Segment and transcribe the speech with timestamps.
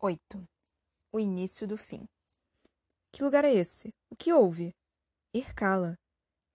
[0.00, 0.48] 8.
[1.12, 2.08] O início do fim.
[3.10, 3.92] Que lugar é esse?
[4.08, 4.72] O que houve?
[5.34, 5.98] Irkala.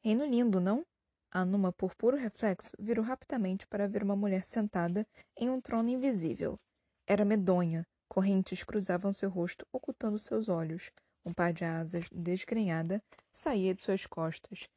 [0.01, 0.85] Reino lindo, não?
[1.29, 5.05] Anuma, por puro reflexo, virou rapidamente para ver uma mulher sentada
[5.37, 6.57] em um trono invisível.
[7.05, 7.85] Era medonha.
[8.07, 10.89] Correntes cruzavam seu rosto, ocultando seus olhos.
[11.25, 14.69] Um par de asas desgrenhada saía de suas costas,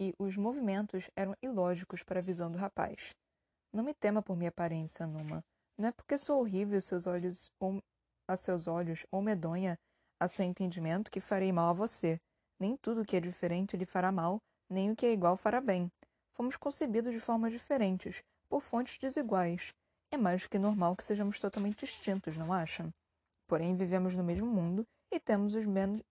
[0.00, 3.14] e os movimentos eram ilógicos para a visão do rapaz.
[3.72, 5.44] Não me tema por minha aparência, Anuma.
[5.78, 7.80] Não é porque sou horrível seus olhos ou
[8.28, 9.78] a seus olhos ou medonha
[10.20, 12.20] a seu entendimento que farei mal a você.
[12.60, 15.90] Nem tudo que é diferente lhe fará mal, nem o que é igual fará bem.
[16.32, 19.72] Fomos concebidos de formas diferentes, por fontes desiguais.
[20.12, 22.92] É mais do que normal que sejamos totalmente distintos, não acham?
[23.46, 26.02] Porém, vivemos no mesmo mundo e temos os, menos...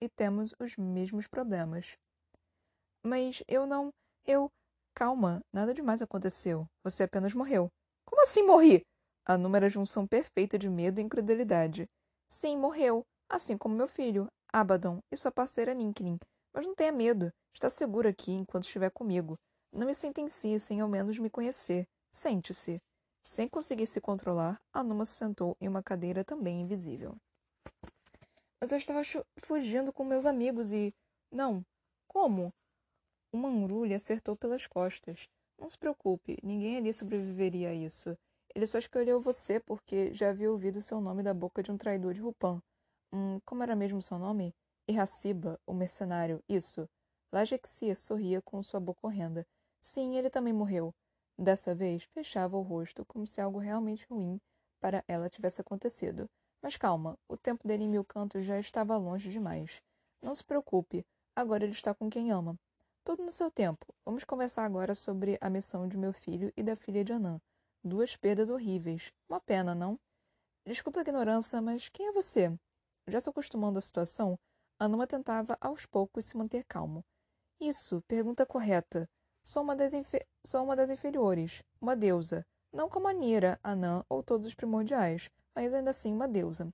[0.00, 1.96] e temos os mesmos problemas.
[3.04, 3.90] Mas eu não.
[4.26, 4.50] Eu.
[4.94, 6.66] Calma, nada demais aconteceu.
[6.84, 7.68] Você apenas morreu.
[8.04, 8.82] Como assim morri?
[9.30, 11.88] A número junção perfeita de medo e incredulidade.
[12.26, 13.06] Sim, morreu.
[13.28, 16.18] Assim como meu filho, Abaddon, e sua parceira Ninklin.
[16.52, 17.32] Mas não tenha medo.
[17.54, 19.38] Está seguro aqui enquanto estiver comigo.
[19.72, 21.86] Não me sentencie sem ao menos me conhecer.
[22.10, 22.82] Sente-se.
[23.22, 27.16] Sem conseguir se controlar, a Numa se sentou em uma cadeira também invisível.
[28.60, 29.02] Mas eu estava
[29.44, 30.92] fugindo com meus amigos e.
[31.30, 31.64] Não.
[32.08, 32.52] Como?
[33.32, 35.28] Uma anrulha acertou pelas costas.
[35.56, 38.18] Não se preocupe, ninguém ali sobreviveria a isso.
[38.54, 42.14] Ele só escolheu você porque já havia ouvido seu nome da boca de um traidor
[42.14, 42.60] de Rupan.
[43.12, 44.54] Hum, como era mesmo seu nome?
[44.88, 46.88] Irraciba, o mercenário, isso.
[47.32, 49.46] Lajexia sorria com sua boca horrenda.
[49.80, 50.92] Sim, ele também morreu.
[51.38, 54.40] Dessa vez, fechava o rosto como se algo realmente ruim
[54.80, 56.28] para ela tivesse acontecido.
[56.62, 59.80] Mas calma, o tempo dele em mil cantos já estava longe demais.
[60.20, 62.58] Não se preocupe, agora ele está com quem ama.
[63.04, 63.86] Tudo no seu tempo.
[64.04, 67.40] Vamos conversar agora sobre a missão de meu filho e da filha de Anã.
[67.82, 69.10] Duas perdas horríveis.
[69.26, 69.98] Uma pena, não?
[70.66, 72.54] Desculpa a ignorância, mas quem é você?
[73.08, 74.38] Já se acostumando à situação,
[74.78, 77.02] Anuma tentava aos poucos se manter calmo.
[77.58, 79.08] Isso, pergunta correta.
[79.42, 79.92] Sou uma das,
[80.44, 82.46] Sou uma das inferiores, uma deusa.
[82.70, 86.70] Não como a Nira, Anã ou todos os primordiais, mas ainda assim uma deusa.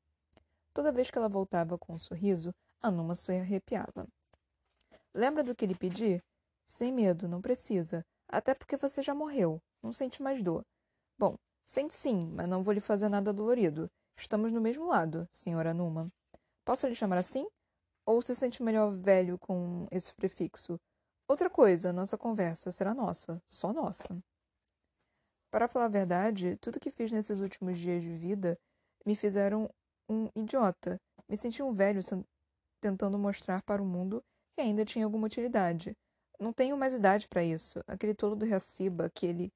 [0.74, 2.52] Toda vez que ela voltava com um sorriso,
[2.82, 4.08] Anuma se arrepiava.
[5.14, 6.20] Lembra do que lhe pedi?
[6.66, 8.04] Sem medo, não precisa.
[8.28, 9.62] Até porque você já morreu.
[9.82, 10.64] Não sente mais dor.
[11.18, 13.90] Bom, sente sim, mas não vou lhe fazer nada dolorido.
[14.18, 16.12] Estamos no mesmo lado, senhora Numa.
[16.64, 17.46] Posso lhe chamar assim?
[18.04, 20.78] Ou se sente melhor velho com esse prefixo?
[21.28, 24.22] Outra coisa, nossa conversa será nossa, só nossa.
[25.50, 28.58] Para falar a verdade, tudo que fiz nesses últimos dias de vida
[29.04, 29.70] me fizeram
[30.08, 31.00] um idiota.
[31.28, 32.00] Me senti um velho
[32.80, 34.22] tentando mostrar para o mundo
[34.54, 35.96] que ainda tinha alguma utilidade.
[36.38, 37.82] Não tenho mais idade para isso.
[37.86, 39.50] Aquele tolo do Raciba, aquele.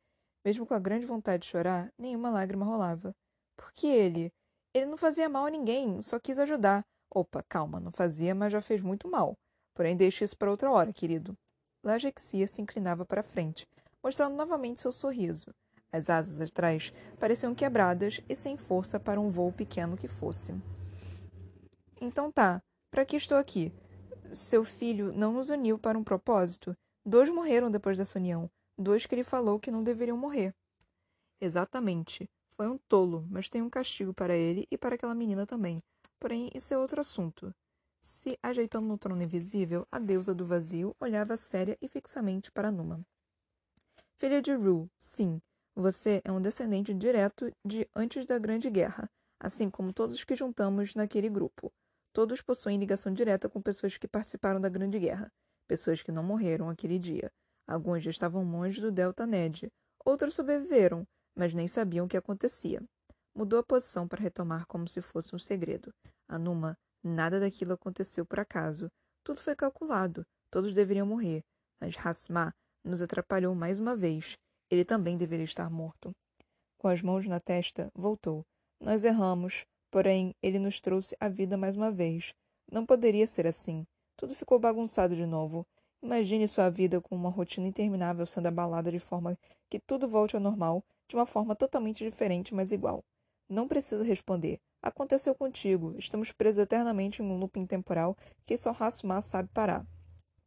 [0.45, 3.15] Mesmo com a grande vontade de chorar, nenhuma lágrima rolava.
[3.56, 4.33] Por que ele?
[4.73, 6.84] Ele não fazia mal a ninguém, só quis ajudar.
[7.12, 9.34] Opa, calma, não fazia, mas já fez muito mal.
[9.75, 11.37] Porém, deixe isso para outra hora, querido.
[11.83, 13.67] Lajexia se inclinava para frente,
[14.03, 15.47] mostrando novamente seu sorriso.
[15.93, 20.55] As asas atrás pareciam quebradas e sem força para um voo pequeno que fosse.
[22.01, 23.72] Então tá, para que estou aqui?
[24.33, 26.77] Seu filho não nos uniu para um propósito?
[27.05, 28.49] Dois morreram depois dessa união.
[28.82, 30.54] Dois que ele falou que não deveriam morrer.
[31.38, 32.26] Exatamente.
[32.48, 35.82] Foi um tolo, mas tem um castigo para ele e para aquela menina também.
[36.18, 37.54] Porém, isso é outro assunto.
[38.00, 43.04] Se ajeitando no trono invisível, a deusa do vazio olhava séria e fixamente para Numa.
[44.16, 45.42] Filha de Ru, sim,
[45.74, 50.34] você é um descendente direto de antes da Grande Guerra, assim como todos os que
[50.34, 51.70] juntamos naquele grupo.
[52.14, 55.30] Todos possuem ligação direta com pessoas que participaram da Grande Guerra,
[55.68, 57.30] pessoas que não morreram aquele dia.
[57.70, 59.70] Alguns já estavam longe do Delta Ned,
[60.04, 62.82] outros sobreviveram, mas nem sabiam o que acontecia.
[63.32, 65.94] Mudou a posição para retomar como se fosse um segredo.
[66.26, 68.88] Anuma, nada daquilo aconteceu por acaso.
[69.22, 70.26] Tudo foi calculado.
[70.50, 71.42] Todos deveriam morrer.
[71.80, 72.53] Mas Hasma
[72.84, 74.36] nos atrapalhou mais uma vez.
[74.69, 76.10] Ele também deveria estar morto.
[76.76, 78.44] Com as mãos na testa, voltou.
[78.80, 79.65] Nós erramos.
[79.92, 82.34] Porém, ele nos trouxe a vida mais uma vez.
[82.68, 83.86] Não poderia ser assim.
[84.16, 85.65] Tudo ficou bagunçado de novo.
[86.02, 89.38] Imagine sua vida com uma rotina interminável sendo abalada de forma
[89.68, 93.04] que tudo volte ao normal, de uma forma totalmente diferente, mas igual.
[93.48, 94.58] Não precisa responder.
[94.82, 95.94] Aconteceu contigo.
[95.98, 98.16] Estamos presos eternamente em um looping temporal
[98.47, 99.84] que só Hasma sabe parar.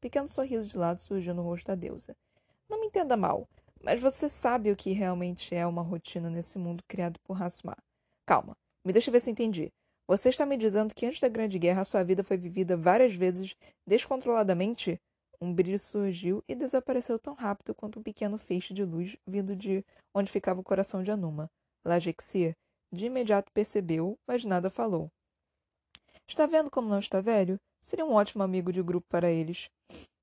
[0.01, 2.15] pequeno sorriso de lado surgiu no rosto da deusa.
[2.67, 3.47] Não me entenda mal,
[3.83, 7.77] mas você sabe o que realmente é uma rotina nesse mundo criado por Hasma.
[8.25, 9.71] Calma, me deixa ver se entendi.
[10.07, 13.55] Você está me dizendo que antes da Grande Guerra sua vida foi vivida várias vezes
[13.85, 14.99] descontroladamente?
[15.43, 19.83] Um brilho surgiu e desapareceu tão rápido quanto um pequeno feixe de luz vindo de
[20.15, 21.51] onde ficava o coração de Anuma.
[21.83, 22.55] Lajexia,
[22.89, 25.11] De imediato percebeu, mas nada falou.
[26.25, 27.59] Está vendo como não está velho?
[27.81, 29.69] Seria um ótimo amigo de grupo para eles.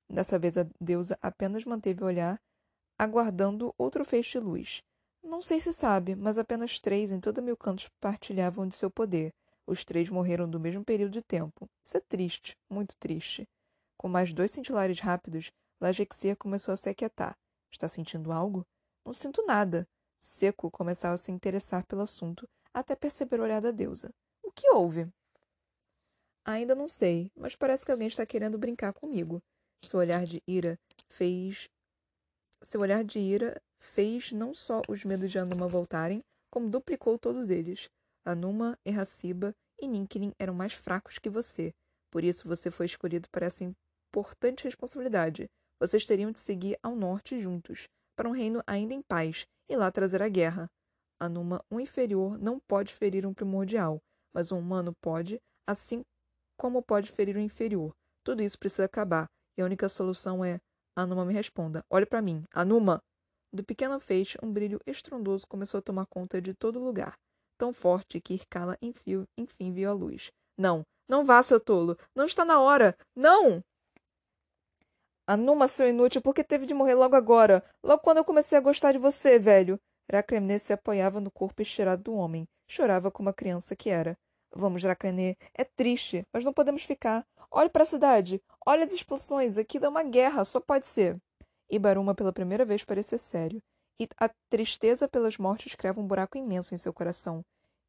[0.09, 2.41] Dessa vez a deusa apenas manteve o olhar,
[2.97, 4.81] aguardando outro feixe de luz.
[5.21, 9.31] Não sei se sabe, mas apenas três em todo mil cantos partilhavam de seu poder.
[9.67, 11.69] Os três morreram do mesmo período de tempo.
[11.85, 13.47] Isso é triste, muito triste.
[14.01, 17.37] Com mais dois cintilares rápidos, Lajexia começou a se aquietar.
[17.71, 18.65] Está sentindo algo?
[19.05, 19.87] Não sinto nada.
[20.19, 24.11] Seco começava a se interessar pelo assunto até perceber o olhar da deusa.
[24.41, 25.07] O que houve?
[26.43, 29.39] Ainda não sei, mas parece que alguém está querendo brincar comigo.
[29.85, 31.69] Seu olhar de ira fez.
[32.59, 37.51] Seu olhar de ira fez não só os medos de Anuma voltarem, como duplicou todos
[37.51, 37.87] eles.
[38.25, 41.71] Anuma, Erraciba e Ninkirin eram mais fracos que você.
[42.09, 43.63] Por isso você foi escolhido para essa
[44.11, 45.49] importante responsabilidade.
[45.79, 49.89] Vocês teriam de seguir ao norte juntos, para um reino ainda em paz, e lá
[49.89, 50.69] trazer a guerra.
[51.19, 54.01] Anuma, um inferior não pode ferir um primordial,
[54.33, 56.03] mas um humano pode, assim
[56.57, 57.93] como pode ferir um inferior.
[58.23, 59.27] Tudo isso precisa acabar,
[59.57, 60.59] e a única solução é.
[60.95, 61.85] Anuma me responda.
[61.89, 62.43] Olhe para mim.
[62.53, 63.01] Anuma!
[63.53, 67.17] Do pequeno feixe, um brilho estrondoso começou a tomar conta de todo lugar,
[67.57, 68.77] tão forte que Irkala
[69.37, 70.31] enfim viu a luz.
[70.57, 71.97] Não, não vá, seu tolo!
[72.15, 72.95] Não está na hora!
[73.15, 73.61] Não!
[75.31, 77.63] Anuma, seu inútil, por que teve de morrer logo agora?
[77.81, 79.79] Logo quando eu comecei a gostar de você, velho.
[80.11, 82.45] Racrené se apoiava no corpo estirado do homem.
[82.67, 84.17] Chorava como a criança que era.
[84.53, 85.37] Vamos, Racrené.
[85.53, 87.25] É triste, mas não podemos ficar.
[87.49, 88.41] Olhe para a cidade.
[88.65, 89.57] Olhe as explosões.
[89.57, 90.43] Aquilo é uma guerra.
[90.43, 91.17] Só pode ser.
[91.69, 93.63] Ibaruma pela primeira vez parecia sério.
[94.01, 97.41] E a tristeza pelas mortes creva um buraco imenso em seu coração.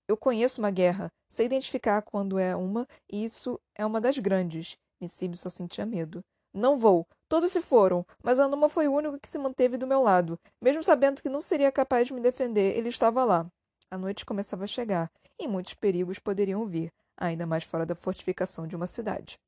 [0.06, 1.10] Eu conheço uma guerra.
[1.28, 4.76] Sei identificar quando é uma, e isso é uma das grandes.
[5.00, 6.22] Nisibe só sentia medo.
[6.52, 7.06] Não vou.
[7.28, 10.38] Todos se foram, mas Anuma foi o único que se manteve do meu lado.
[10.60, 13.46] Mesmo sabendo que não seria capaz de me defender, ele estava lá.
[13.90, 18.66] A noite começava a chegar, e muitos perigos poderiam vir, ainda mais fora da fortificação
[18.66, 19.38] de uma cidade.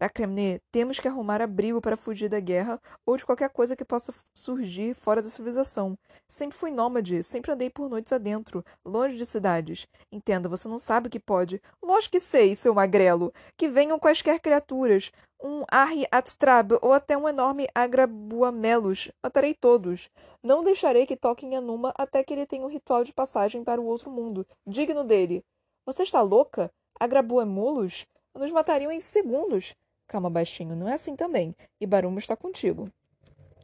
[0.00, 4.12] Akremne, temos que arrumar abrigo para fugir da guerra ou de qualquer coisa que possa
[4.34, 5.96] surgir fora da civilização.
[6.28, 9.86] Sempre fui nômade, sempre andei por noites adentro, longe de cidades.
[10.10, 11.62] Entenda, você não sabe o que pode.
[11.80, 13.32] Lógico que sei, seu magrelo.
[13.56, 15.12] Que venham quaisquer criaturas.
[15.40, 19.12] Um Arri Atstrab ou até um enorme Agrabuamelos.
[19.22, 20.10] Matarei todos.
[20.42, 23.86] Não deixarei que toquem Anuma até que ele tenha um ritual de passagem para o
[23.86, 25.44] outro mundo, digno dele.
[25.86, 26.72] Você está louca?
[26.98, 28.06] Agrabuamulos?
[28.34, 29.74] Nos matariam em segundos.
[30.06, 31.54] Calma, baixinho, não é assim também.
[31.80, 32.88] E Baruma está contigo.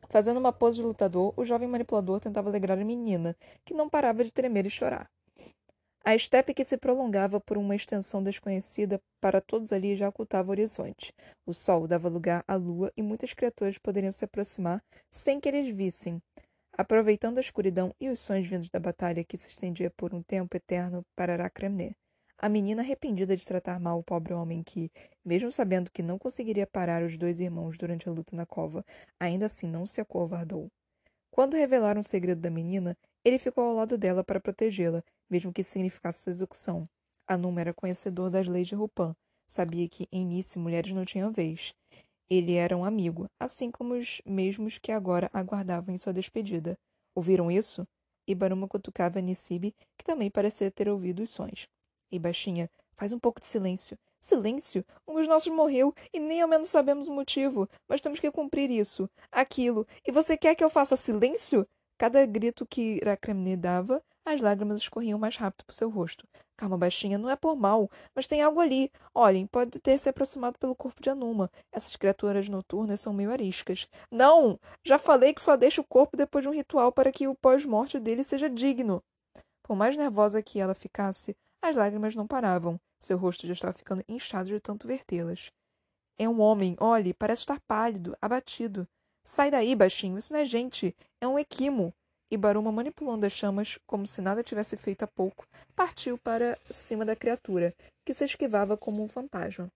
[0.09, 4.25] Fazendo uma pose de lutador, o jovem manipulador tentava alegrar a menina, que não parava
[4.25, 5.09] de tremer e chorar.
[6.03, 10.51] A estepe que se prolongava por uma extensão desconhecida para todos ali já ocultava o
[10.53, 11.13] horizonte.
[11.47, 15.69] O sol dava lugar à lua e muitas criaturas poderiam se aproximar sem que eles
[15.69, 16.21] vissem.
[16.73, 20.57] Aproveitando a escuridão e os sons vindos da batalha que se estendia por um tempo
[20.57, 21.95] eterno para Aracremné,
[22.43, 24.91] a menina, arrependida de tratar mal o pobre homem que,
[25.23, 28.83] mesmo sabendo que não conseguiria parar os dois irmãos durante a luta na cova,
[29.19, 30.69] ainda assim não se acovardou.
[31.31, 35.63] Quando revelaram o segredo da menina, ele ficou ao lado dela para protegê-la, mesmo que
[35.63, 36.83] significasse sua execução.
[37.27, 39.15] Anuma era conhecedor das leis de Rupan,
[39.47, 41.75] sabia que em Nice mulheres não tinham vez.
[42.29, 46.79] Ele era um amigo, assim como os mesmos que agora aguardavam em sua despedida.
[47.15, 47.87] Ouviram isso?
[48.27, 51.69] Ibaruma cutucava Nisibe, que também parecia ter ouvido os sons.
[52.11, 53.99] E baixinha, faz um pouco de silêncio.
[54.21, 54.85] Silêncio?
[55.09, 58.71] Um dos nossos morreu e nem ao menos sabemos o motivo, mas temos que cumprir
[58.71, 59.87] isso, aquilo.
[60.07, 61.67] E você quer que eu faça silêncio?
[61.97, 66.27] Cada grito que Irakremne dava, as lágrimas escorriam mais rápido por seu rosto.
[66.57, 68.91] Calma, baixinha, não é por mal, mas tem algo ali.
[69.15, 71.51] Olhem, pode ter se aproximado pelo corpo de Anuma.
[71.73, 73.89] Essas criaturas noturnas são meio ariscas.
[74.11, 74.59] Não!
[74.85, 77.99] Já falei que só deixa o corpo depois de um ritual para que o pós-morte
[77.99, 79.03] dele seja digno.
[79.63, 82.81] Por mais nervosa que ela ficasse, as lágrimas não paravam.
[82.99, 85.51] Seu rosto já estava ficando inchado de tanto vertê-las.
[86.19, 88.87] É um homem, olhe, parece estar pálido, abatido.
[89.25, 91.95] Sai daí, baixinho, isso não é gente, é um equimo.
[92.31, 97.05] E Baruma, manipulando as chamas como se nada tivesse feito há pouco, partiu para cima
[97.05, 97.75] da criatura,
[98.05, 99.71] que se esquivava como um fantasma.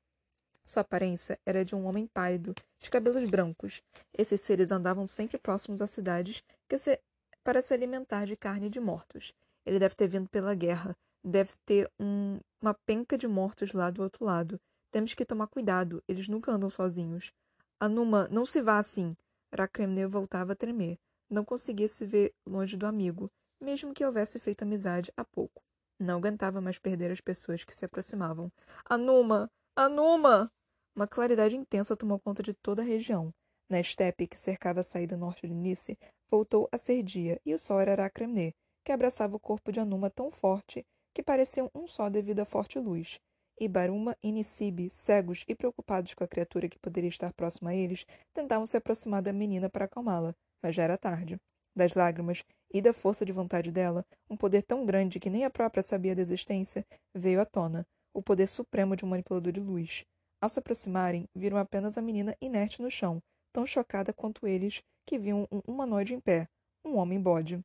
[0.64, 3.83] Sua aparência era de um homem pálido, de cabelos brancos.
[4.17, 6.43] Esses seres andavam sempre próximos às cidades
[6.76, 7.00] se...
[7.43, 9.33] para se alimentar de carne de mortos.
[9.67, 14.02] Ele deve ter vindo pela guerra, Deve ter um, uma penca de mortos lá do
[14.02, 14.61] outro lado.
[14.90, 17.33] Temos que tomar cuidado, eles nunca andam sozinhos.
[17.81, 19.16] Anuma, não se vá assim.
[19.52, 20.99] Rakremne voltava a tremer.
[21.31, 25.62] Não conseguia se ver longe do amigo, mesmo que houvesse feito amizade há pouco.
[25.99, 28.52] Não aguentava mais perder as pessoas que se aproximavam.
[28.85, 29.50] Anuma!
[29.75, 30.50] Anuma!
[30.95, 33.33] Uma claridade intensa tomou conta de toda a região.
[33.69, 35.99] Na estepe que cercava a saída norte de Nice,
[36.31, 38.54] voltou a ser dia, e o sol era Aracremne,
[38.85, 42.78] que abraçava o corpo de Anuma tão forte que pareciam um só devido à forte
[42.78, 43.21] luz.
[43.59, 47.75] E Baruma e Nisibe, cegos e preocupados com a criatura que poderia estar próxima a
[47.75, 51.38] eles, tentavam se aproximar da menina para acalmá-la, mas já era tarde.
[51.76, 55.50] Das lágrimas e da força de vontade dela, um poder tão grande que nem a
[55.50, 60.04] própria sabia da existência, veio à tona, o poder supremo de um manipulador de luz.
[60.40, 65.18] Ao se aproximarem, viram apenas a menina inerte no chão, tão chocada quanto eles, que
[65.18, 66.49] viam um humanoide em pé,
[66.85, 67.61] um homem bode.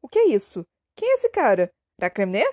[0.00, 0.64] O que é isso?
[0.96, 1.70] Quem é esse cara?
[2.00, 2.44] Racremné?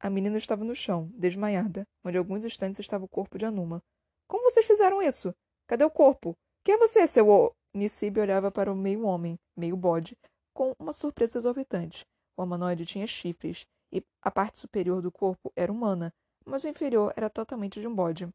[0.00, 3.82] A menina estava no chão, desmaiada, onde alguns instantes estava o corpo de Anuma.
[4.28, 5.34] Como vocês fizeram isso?
[5.66, 6.36] Cadê o corpo?
[6.64, 7.28] Quem é você, seu...
[7.28, 7.52] O...
[7.74, 10.16] Nisibe olhava para o meio-homem, meio-bode,
[10.54, 12.06] com uma surpresa exorbitante.
[12.34, 16.10] O humanoide tinha chifres, e a parte superior do corpo era humana,
[16.44, 18.28] mas o inferior era totalmente de um bode.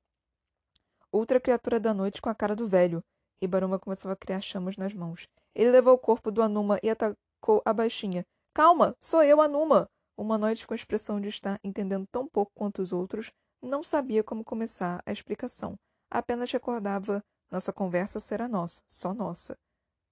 [1.11, 3.03] Outra criatura da noite com a cara do velho.
[3.41, 5.27] E Baruma começava a criar chamas nas mãos.
[5.55, 8.23] Ele levou o corpo do Anuma e atacou a baixinha.
[8.53, 9.89] Calma, sou eu, Anuma!
[10.17, 14.43] Humanoide, com a expressão de estar entendendo tão pouco quanto os outros, não sabia como
[14.43, 15.77] começar a explicação.
[16.09, 19.57] Apenas recordava: nossa conversa será nossa, só nossa.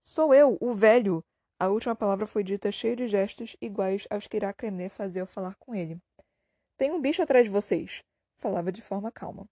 [0.03, 1.23] Sou eu, o velho!
[1.59, 5.55] A última palavra foi dita cheia de gestos iguais aos que Irakremne fazia ao falar
[5.55, 5.99] com ele.
[6.77, 8.01] Tem um bicho atrás de vocês,
[8.37, 9.45] falava de forma calma.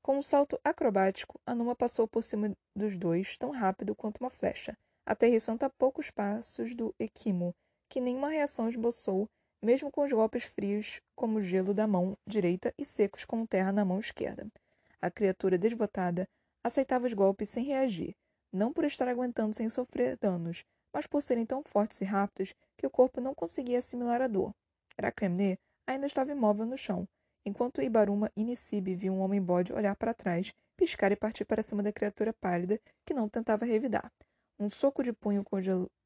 [0.00, 4.76] Com um salto acrobático, Anuma passou por cima dos dois tão rápido quanto uma flecha,
[5.06, 7.54] aterrissando a poucos passos do Equimo,
[7.92, 9.28] que nenhuma reação esboçou,
[9.62, 13.84] mesmo com os golpes frios como gelo da mão direita e secos como terra na
[13.84, 14.50] mão esquerda.
[14.98, 16.26] A criatura desbotada
[16.64, 18.16] aceitava os golpes sem reagir,
[18.50, 22.86] não por estar aguentando sem sofrer danos, mas por serem tão fortes e rápidos que
[22.86, 24.54] o corpo não conseguia assimilar a dor.
[24.98, 27.06] Rakremne ainda estava imóvel no chão,
[27.44, 31.82] enquanto Ibaruma e Nisibe viam um homem-bode olhar para trás, piscar e partir para cima
[31.82, 34.10] da criatura pálida que não tentava revidar.
[34.58, 35.44] Um soco de punho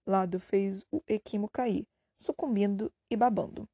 [0.06, 1.84] congelado fez o Equimo cair,
[2.16, 3.68] sucumbindo e babando.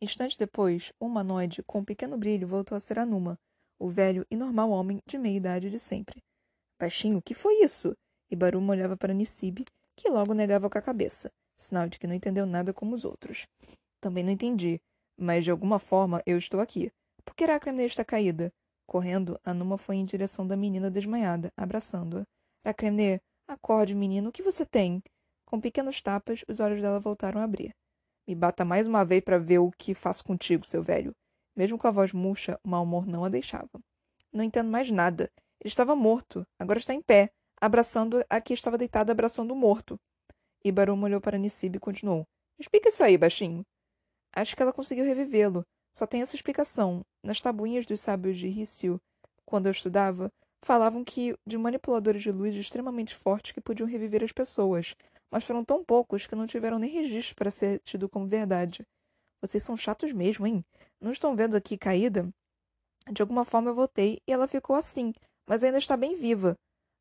[0.00, 3.38] Instantes depois, o humanoide, com um pequeno brilho, voltou a ser Anuma,
[3.78, 6.22] o velho e normal homem de meia idade de sempre.
[6.78, 7.94] Baixinho, que foi isso?
[8.30, 12.46] Ibaruma olhava para Nisibe, que logo negava com a cabeça, sinal de que não entendeu
[12.46, 13.46] nada como os outros.
[14.00, 14.80] Também não entendi,
[15.18, 16.90] mas de alguma forma eu estou aqui.
[17.22, 18.50] Por que Racremne está caída?
[18.86, 22.24] Correndo, Anuma foi em direção da menina desmaiada, abraçando-a.
[22.64, 23.20] Racremne,
[23.52, 25.02] acorde, menino, o que você tem?
[25.44, 27.74] Com pequenos tapas, os olhos dela voltaram a abrir.
[28.26, 31.12] Me bata mais uma vez para ver o que faço contigo, seu velho.
[31.56, 33.68] Mesmo com a voz murcha, o mau humor não a deixava.
[34.32, 35.30] Não entendo mais nada.
[35.60, 37.30] Ele estava morto, agora está em pé,
[37.60, 39.98] abraçando a que estava deitada abraçando o morto.
[40.64, 42.24] Ibaruma olhou para Nisibe e continuou.
[42.58, 43.64] Explica isso aí, baixinho.
[44.32, 45.64] Acho que ela conseguiu revivê-lo.
[45.92, 47.02] Só tem essa explicação.
[47.24, 49.00] Nas tabuinhas dos sábios de Rissio,
[49.44, 50.30] quando eu estudava,
[50.62, 54.94] falavam que de manipuladores de luz extremamente fortes que podiam reviver as pessoas,
[55.30, 58.86] mas foram tão poucos que não tiveram nem registro para ser tido como verdade.
[59.40, 60.64] Vocês são chatos mesmo, hein?
[61.00, 62.28] Não estão vendo aqui caída?
[63.10, 65.12] De alguma forma eu voltei e ela ficou assim,
[65.48, 66.56] mas ainda está bem viva.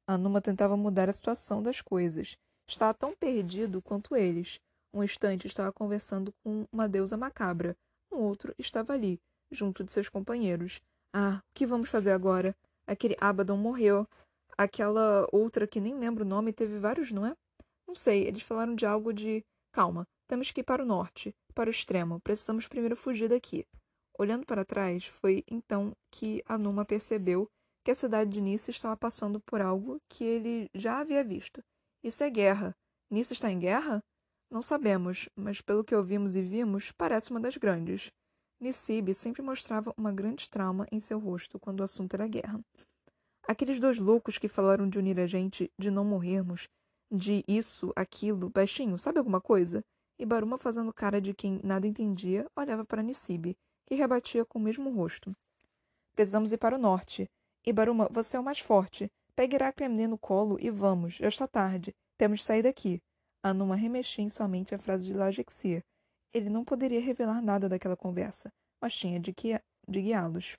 [0.08, 2.38] A Numa tentava mudar a situação das coisas.
[2.68, 4.60] Estava tão perdido quanto eles.
[4.94, 7.76] Um instante estava conversando com uma deusa macabra.
[8.12, 9.20] Um outro estava ali,
[9.52, 10.80] junto de seus companheiros.
[11.14, 12.56] Ah, o que vamos fazer agora?
[12.90, 14.08] Aquele Abaddon morreu.
[14.58, 17.36] Aquela outra que nem lembro o nome teve vários, não é?
[17.88, 19.44] Não sei, eles falaram de algo de.
[19.72, 22.20] Calma, temos que ir para o norte, para o extremo.
[22.22, 23.64] Precisamos primeiro fugir daqui.
[24.18, 27.48] Olhando para trás, foi então que Anuma percebeu
[27.86, 31.62] que a cidade de Nice estava passando por algo que ele já havia visto.
[32.04, 32.76] Isso é guerra.
[33.12, 34.04] Nice está em guerra?
[34.52, 38.12] Não sabemos, mas pelo que ouvimos e vimos, parece uma das grandes.
[38.60, 42.60] Nisibe sempre mostrava uma grande trauma em seu rosto quando o assunto era guerra.
[43.48, 46.68] Aqueles dois loucos que falaram de unir a gente, de não morrermos,
[47.12, 49.84] de isso, aquilo, baixinho, sabe alguma coisa?
[50.20, 54.62] E Baruma, fazendo cara de quem nada entendia, olhava para Nisibe, que rebatia com o
[54.62, 55.34] mesmo rosto.
[56.14, 57.30] Precisamos ir para o norte.
[57.66, 59.10] E Baruma, você é o mais forte.
[59.36, 61.96] Pegue Irakremne no colo e vamos, já está tarde.
[62.18, 63.02] Temos de sair daqui.
[63.42, 65.82] Anuma remexia em sua mente a frase de Lajexia.
[66.34, 69.34] Ele não poderia revelar nada daquela conversa, mas tinha de,
[69.88, 70.58] de guiá-los.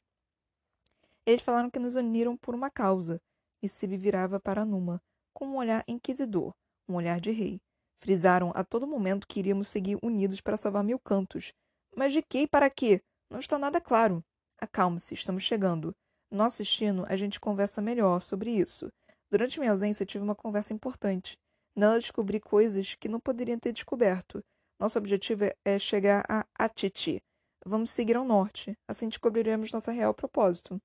[1.24, 3.20] Eles falaram que nos uniram por uma causa,
[3.62, 5.00] e Sibi virava para Anuma,
[5.32, 6.54] com um olhar inquisidor,
[6.88, 7.60] um olhar de rei.
[8.02, 11.52] Frisaram a todo momento que iríamos seguir unidos para salvar mil cantos.
[11.94, 13.02] Mas de que e para quê?
[13.30, 14.24] Não está nada claro.
[14.58, 15.94] Acalme-se, estamos chegando.
[16.30, 18.90] Nosso destino, a gente conversa melhor sobre isso.
[19.30, 21.36] Durante minha ausência, tive uma conversa importante.
[21.76, 24.42] Nela descobri coisas que não poderiam ter descoberto.
[24.80, 27.22] Nosso objetivo é chegar a Atiti.
[27.66, 28.74] Vamos seguir ao norte.
[28.88, 30.80] Assim descobriremos nosso real propósito.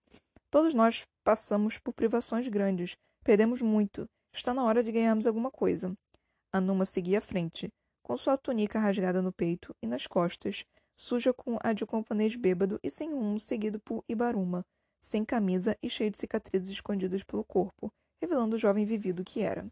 [0.52, 2.98] Todos nós passamos por privações grandes.
[3.24, 4.06] Perdemos muito.
[4.34, 5.98] Está na hora de ganharmos alguma coisa.
[6.52, 7.70] Anuma seguia à frente,
[8.04, 12.36] com sua túnica rasgada no peito e nas costas, suja com a de um camponês
[12.36, 14.66] bêbado e sem rumo, seguido por Ibaruma,
[15.00, 17.90] sem camisa e cheio de cicatrizes escondidas pelo corpo,
[18.22, 19.66] revelando o jovem vivido que era.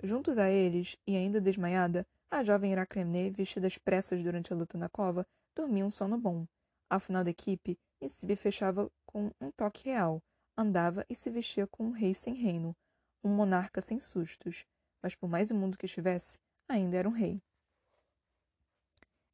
[0.00, 4.78] Juntos a eles, e ainda desmaiada, a jovem Iracremne, vestida às pressas durante a luta
[4.78, 6.46] na cova, dormia um sono bom.
[6.88, 10.22] Ao final da equipe, Nisibe fechava com um toque real,
[10.56, 12.74] andava e se vestia como um rei sem reino,
[13.22, 14.64] um monarca sem sustos,
[15.02, 17.42] mas por mais imundo que estivesse, ainda era um rei.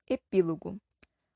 [0.08, 0.80] Epílogo.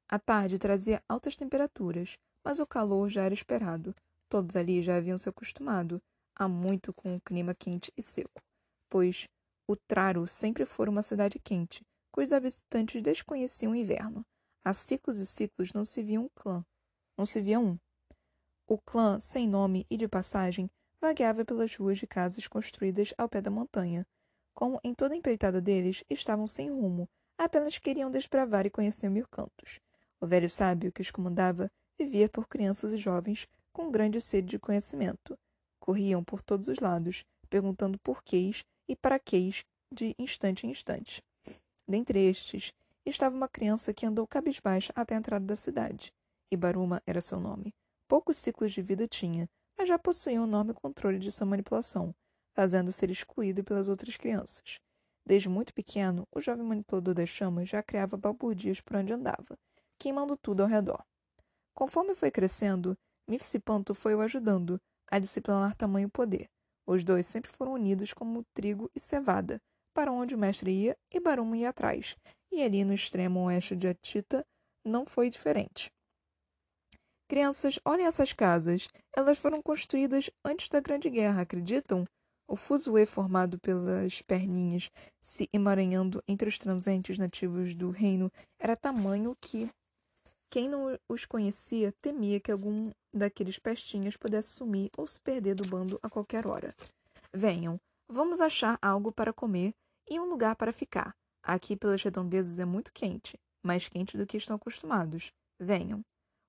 [0.08, 3.94] A tarde trazia altas temperaturas, mas o calor já era esperado.
[4.28, 6.00] Todos ali já haviam se acostumado
[6.34, 8.42] há muito com o clima quente e seco,
[8.88, 9.28] pois
[9.76, 14.24] Traro sempre fora uma cidade quente, cujos habitantes desconheciam o inverno.
[14.64, 16.64] Há ciclos e ciclos não se via um clã,
[17.16, 17.78] não se via um.
[18.66, 23.40] O clã, sem nome e de passagem, vagueava pelas ruas de casas construídas ao pé
[23.40, 24.06] da montanha.
[24.54, 27.08] Como em toda a empreitada deles, estavam sem rumo,
[27.38, 29.80] apenas queriam desbravar e conhecer mil cantos.
[30.20, 34.58] O velho sábio que os comandava vivia por crianças e jovens com grande sede de
[34.58, 35.38] conhecimento.
[35.78, 41.23] Corriam por todos os lados, perguntando porquês e para quês de instante em instante.
[41.87, 42.73] Dentre estes,
[43.06, 46.12] estava uma criança que andou cabisbaixa até a entrada da cidade.
[46.50, 47.73] Ibaruma era seu nome.
[48.09, 52.12] Poucos ciclos de vida tinha, mas já possuía um enorme controle de sua manipulação,
[52.52, 54.80] fazendo ser excluído pelas outras crianças.
[55.25, 59.56] Desde muito pequeno, o jovem manipulador das chamas já criava balbúrdias por onde andava,
[60.00, 61.04] queimando tudo ao redor.
[61.73, 66.50] Conforme foi crescendo, Mifsipanto foi o ajudando a disciplinar tamanho poder.
[66.87, 69.60] Os dois sempre foram unidos como trigo e cevada,
[69.94, 72.16] para onde o mestre ia e Baruma ia atrás,
[72.50, 74.44] e ali no extremo oeste de Atita
[74.84, 75.90] não foi diferente.
[77.28, 78.88] Crianças, olhem essas casas.
[79.16, 82.04] Elas foram construídas antes da Grande Guerra, acreditam?
[82.49, 89.37] O fuzuê formado pelas perninhas se emaranhando entre os transeuntes nativos do reino era tamanho
[89.40, 89.70] que
[90.50, 95.69] quem não os conhecia temia que algum daqueles pestinhas pudesse sumir ou se perder do
[95.69, 96.75] bando a qualquer hora.
[97.32, 99.73] Venham, vamos achar algo para comer
[100.08, 101.15] e um lugar para ficar.
[101.43, 105.32] Aqui pelas redondezas é muito quente, mais quente do que estão acostumados.
[105.58, 106.02] Venham.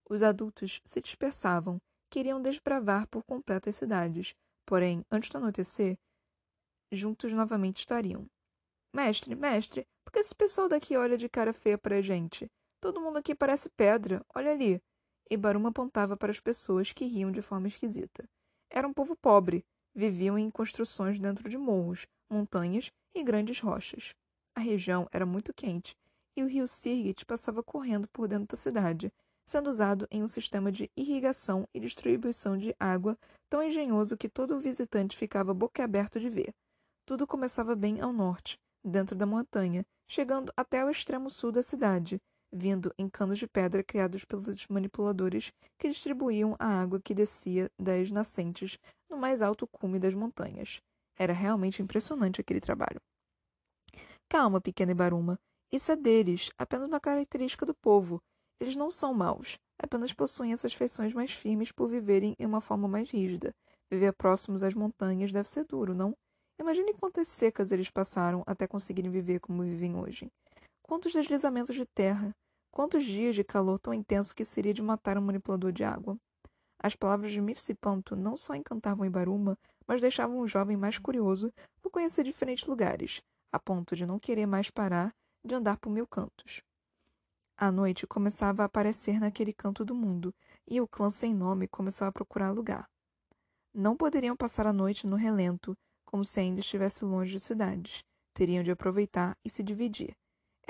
[0.10, 4.36] Os adultos se dispersavam, queriam desbravar por completo as cidades,
[4.72, 5.98] Porém, antes do anoitecer,
[6.92, 8.26] juntos novamente estariam.
[8.96, 12.50] Mestre, mestre, por que esse pessoal daqui olha de cara feia para a gente?
[12.82, 14.82] Todo mundo aqui parece pedra, olha ali.
[15.30, 18.28] E Barum apontava para as pessoas que riam de forma esquisita.
[18.72, 19.64] Era um povo pobre,
[19.94, 24.16] viviam em construções dentro de morros, montanhas e grandes rochas.
[24.56, 25.96] A região era muito quente
[26.36, 29.14] e o rio Sirgit passava correndo por dentro da cidade,
[29.46, 33.16] sendo usado em um sistema de irrigação e distribuição de água
[33.48, 36.52] tão engenhoso que todo visitante ficava boquiaberto de ver.
[37.06, 42.20] Tudo começava bem ao norte, dentro da montanha, chegando até o extremo sul da cidade,
[42.52, 48.12] vindo em canos de pedra criados pelos manipuladores que distribuíam a água que descia das
[48.12, 48.78] nascentes
[49.10, 50.82] no mais alto cume das montanhas.
[51.18, 53.02] Era realmente impressionante aquele trabalho.
[54.28, 55.40] Calma, pequena Ibaruma.
[55.72, 58.22] Isso é deles, apenas uma característica do povo.
[58.60, 62.88] Eles não são maus, apenas possuem essas feições mais firmes por viverem em uma forma
[62.88, 63.54] mais rígida.
[63.90, 66.16] Viver próximos às montanhas deve ser duro, não?
[66.60, 70.32] Imagine quantas secas eles passaram até conseguirem viver como vivem hoje.
[70.92, 72.36] Quantos deslizamentos de terra,
[72.70, 76.18] quantos dias de calor tão intenso que seria de matar um manipulador de água.
[76.84, 81.50] As palavras de Mifsipanto não só encantavam Ibaruma, mas deixavam o jovem mais curioso
[81.82, 83.22] por conhecer diferentes lugares,
[83.54, 86.62] a ponto de não querer mais parar de andar por mil cantos.
[87.56, 90.36] A noite começava a aparecer naquele canto do mundo,
[90.68, 92.86] e o clã sem nome começava a procurar lugar.
[93.74, 95.74] Não poderiam passar a noite no relento,
[96.04, 98.04] como se ainda estivesse longe de cidades.
[98.34, 100.14] Teriam de aproveitar e se dividir.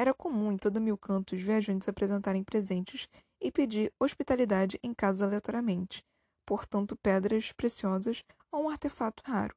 [0.02, 3.08] Era comum em todo mil cantos viajantes apresentarem presentes
[3.40, 6.04] e pedir hospitalidade em casas aleatoriamente,
[6.44, 9.56] portanto pedras preciosas ou um artefato raro.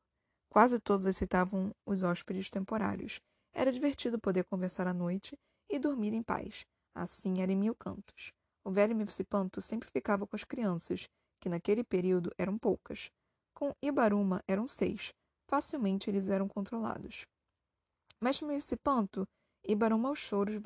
[0.51, 3.23] Quase todos aceitavam os hóspedes temporários.
[3.55, 5.35] Era divertido poder conversar à noite
[5.71, 6.67] e dormir em paz.
[6.95, 8.31] Assim era em mil cantos.
[8.63, 11.09] O velho Mifsipanto sempre ficava com as crianças,
[11.41, 13.11] que naquele período eram poucas.
[13.55, 15.15] Com Ibaruma eram seis.
[15.49, 17.27] Facilmente eles eram controlados.
[18.21, 18.47] Mestre
[19.64, 20.61] Mifsipanto, Ibaruma aos choros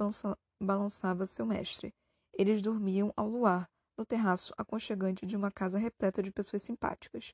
[0.60, 1.94] balançava seu mestre.
[2.32, 7.32] Eles dormiam ao luar, no terraço aconchegante de uma casa repleta de pessoas simpáticas.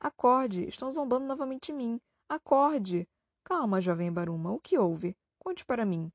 [0.00, 0.66] Acorde!
[0.66, 2.00] Estão zombando novamente de mim.
[2.28, 3.06] Acorde!
[3.44, 4.52] Calma, jovem Baruma.
[4.52, 5.16] O que houve?
[5.38, 6.10] Conte para mim.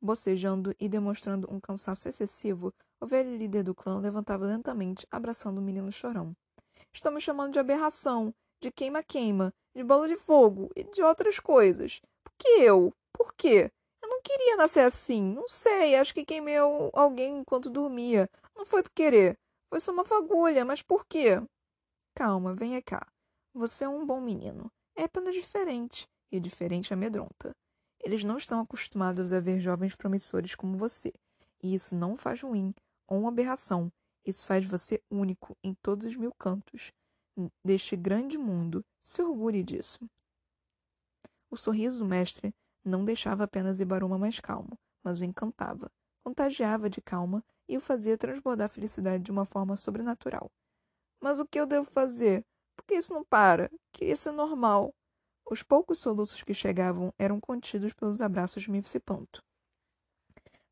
[0.00, 5.62] Bocejando e demonstrando um cansaço excessivo, o velho líder do clã levantava lentamente, abraçando o
[5.62, 6.34] menino chorão.
[6.92, 12.00] Estão me chamando de aberração, de queima-queima, de bola de fogo e de outras coisas.
[12.24, 12.92] Por que eu?
[13.12, 13.70] Por quê?
[14.18, 15.22] Não queria nascer assim.
[15.22, 16.56] Não sei, acho que queimei
[16.92, 18.28] alguém enquanto dormia.
[18.56, 19.38] Não foi por querer.
[19.70, 21.40] Foi só uma fagulha, mas por quê?
[22.16, 23.06] Calma, venha cá.
[23.54, 24.72] Você é um bom menino.
[24.96, 27.54] É apenas diferente, e diferente amedronta.
[28.00, 31.12] Eles não estão acostumados a ver jovens promissores como você,
[31.62, 32.74] e isso não faz ruim
[33.06, 33.88] ou uma aberração.
[34.26, 36.90] Isso faz você único em todos os mil cantos
[37.64, 38.84] deste grande mundo.
[39.00, 40.00] Se orgulhe disso.
[41.48, 42.52] O sorriso do mestre
[42.88, 45.90] não deixava apenas Ibaruma mais calmo, mas o encantava,
[46.24, 50.50] contagiava de calma e o fazia transbordar felicidade de uma forma sobrenatural.
[51.22, 52.44] Mas o que eu devo fazer?
[52.76, 53.70] Por que isso não para?
[53.92, 54.94] Queria ser normal.
[55.50, 59.42] Os poucos soluços que chegavam eram contidos pelos abraços de Mifsipanto.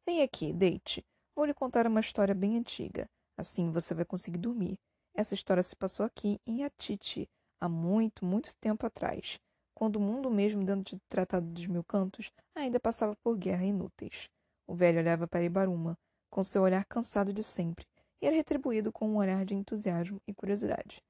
[0.07, 1.05] Vem aqui, deite.
[1.35, 3.09] Vou lhe contar uma história bem antiga.
[3.37, 4.79] Assim você vai conseguir dormir.
[5.15, 7.29] Essa história se passou aqui, em Atiti,
[7.61, 9.39] há muito, muito tempo atrás,
[9.77, 14.31] quando o mundo mesmo dentro do Tratado dos Mil Cantos ainda passava por guerra inúteis.
[14.67, 15.99] O velho olhava para Ibaruma,
[16.31, 17.87] com seu olhar cansado de sempre,
[18.23, 21.03] e era retribuído com um olhar de entusiasmo e curiosidade.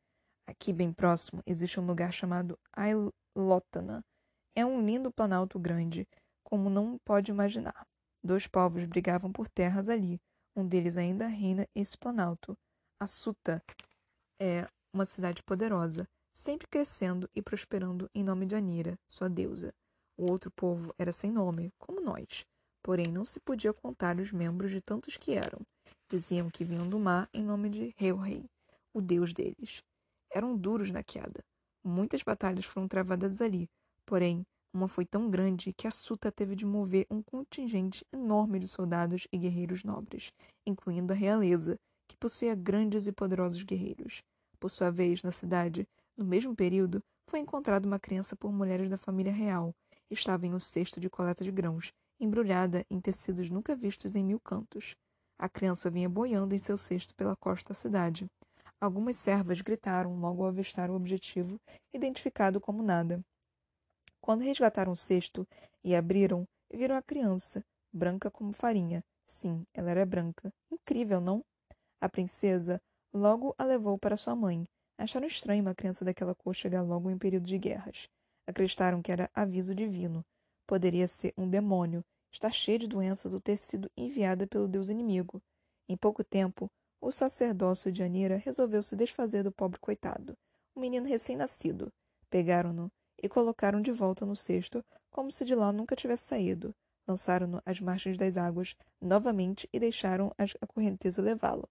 [0.48, 4.04] Aqui, bem próximo, existe um lugar chamado Ailotana.
[4.52, 6.04] É um lindo planalto grande,
[6.42, 7.86] como não pode imaginar.
[8.22, 10.20] Dois povos brigavam por terras ali.
[10.56, 12.58] Um deles ainda reina esse planalto.
[13.00, 13.62] A Suta
[14.42, 19.72] é uma cidade poderosa, sempre crescendo e prosperando em nome de Anira, sua deusa.
[20.18, 22.44] O outro povo era sem nome, como nós,
[22.82, 25.58] porém não se podia contar os membros de tantos que eram.
[26.10, 28.12] Diziam que vinham do mar em nome de Rei,
[28.92, 29.82] o deus deles.
[30.30, 31.42] Eram duros na queda.
[31.82, 33.66] Muitas batalhas foram travadas ali,
[34.04, 38.68] porém, uma foi tão grande que a Suta teve de mover um contingente enorme de
[38.68, 40.30] soldados e guerreiros nobres,
[40.66, 44.22] incluindo a realeza, que possuía grandes e poderosos guerreiros.
[44.60, 48.96] Por sua vez, na cidade, no mesmo período, foi encontrada uma criança por mulheres da
[48.96, 49.74] família real.
[50.10, 54.40] Estava em um cesto de coleta de grãos, embrulhada em tecidos nunca vistos em mil
[54.40, 54.94] cantos.
[55.38, 58.26] A criança vinha boiando em seu cesto pela costa da cidade.
[58.80, 61.60] Algumas servas gritaram logo ao avistar o objetivo,
[61.92, 63.20] identificado como nada.
[64.20, 65.46] Quando resgataram o cesto
[65.84, 69.02] e abriram, viram a criança, branca como farinha.
[69.26, 70.52] Sim, ela era branca.
[70.70, 71.44] Incrível, não?
[72.00, 72.80] A princesa
[73.12, 74.66] logo a levou para sua mãe.
[74.98, 78.08] Acharam estranho uma criança daquela cor chegar logo em período de guerras.
[78.46, 80.24] Acreditaram que era aviso divino.
[80.66, 85.42] Poderia ser um demônio, estar cheio de doenças ou ter sido enviada pelo deus inimigo.
[85.88, 90.36] Em pouco tempo, o sacerdócio de Anira resolveu se desfazer do pobre coitado,
[90.74, 91.92] um menino recém-nascido.
[92.30, 92.90] Pegaram-no
[93.22, 96.74] e colocaram de volta no cesto, como se de lá nunca tivesse saído.
[97.06, 101.68] Lançaram-no às margens das águas novamente e deixaram a correnteza levá-lo.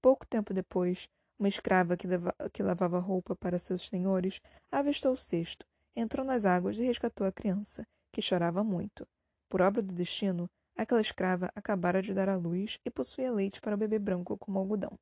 [0.00, 2.06] Pouco tempo depois, uma escrava que,
[2.52, 5.66] que lavava roupa para seus senhores avistou o cesto,
[5.96, 9.06] entrou nas águas e resgatou a criança, que chorava muito.
[9.48, 13.74] Por obra do destino, aquela escrava acabara de dar à luz e possuía leite para
[13.74, 14.98] o bebê branco como algodão.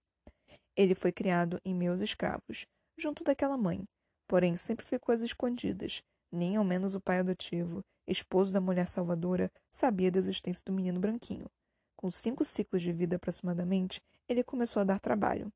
[0.76, 2.66] Ele foi criado em meus escravos,
[2.96, 3.84] junto daquela mãe,
[4.26, 6.02] porém sempre ficou às escondidas.
[6.30, 10.98] Nem ao menos o pai adotivo, esposo da mulher salvadora, sabia da existência do menino
[10.98, 11.46] branquinho.
[11.94, 15.52] Com cinco ciclos de vida aproximadamente, ele começou a dar trabalho,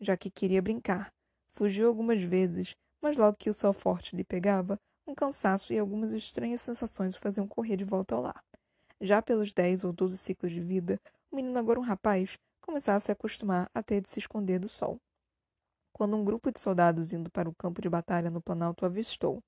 [0.00, 1.12] já que queria brincar.
[1.50, 6.12] Fugiu algumas vezes, mas logo que o sol forte lhe pegava, um cansaço e algumas
[6.12, 8.42] estranhas sensações o faziam correr de volta ao lar.
[9.00, 13.00] Já pelos dez ou doze ciclos de vida, o menino, agora um rapaz, começava a
[13.00, 14.98] se acostumar a ter de se esconder do sol.
[15.92, 19.42] Quando um grupo de soldados indo para o campo de batalha no Planalto avistou,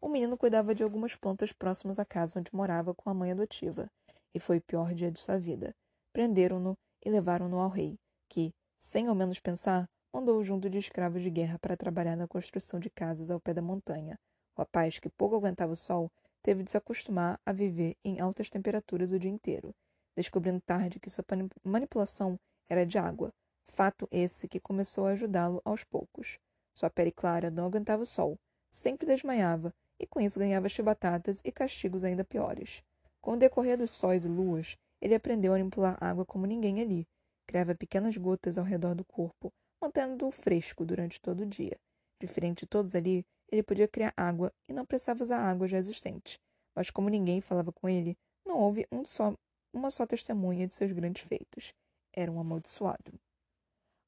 [0.00, 3.90] o menino cuidava de algumas plantas próximas à casa onde morava com a mãe adotiva,
[4.34, 5.74] e foi o pior dia de sua vida.
[6.12, 11.30] Prenderam-no e levaram-no ao rei, que, sem ao menos pensar, mandou junto de escravos de
[11.30, 14.18] guerra para trabalhar na construção de casas ao pé da montanha.
[14.56, 16.10] O rapaz, que pouco aguentava o sol,
[16.42, 19.74] teve de se acostumar a viver em altas temperaturas o dia inteiro,
[20.16, 21.24] descobrindo tarde que sua
[21.64, 22.38] manipulação
[22.68, 23.32] era de água,
[23.64, 26.38] fato esse que começou a ajudá-lo aos poucos.
[26.72, 28.38] Sua pele clara não aguentava o sol,
[28.70, 32.82] sempre desmaiava e com isso ganhava chibatadas e castigos ainda piores.
[33.20, 37.06] Com o decorrer dos sóis e luas, ele aprendeu a manipular água como ninguém ali.
[37.48, 41.78] Criava pequenas gotas ao redor do corpo, mantendo-o fresco durante todo o dia.
[42.20, 46.38] Diferente de todos ali, ele podia criar água e não precisava usar água já existente.
[46.76, 49.34] Mas como ninguém falava com ele, não houve um só,
[49.72, 51.72] uma só testemunha de seus grandes feitos.
[52.12, 53.18] Era um amaldiçoado.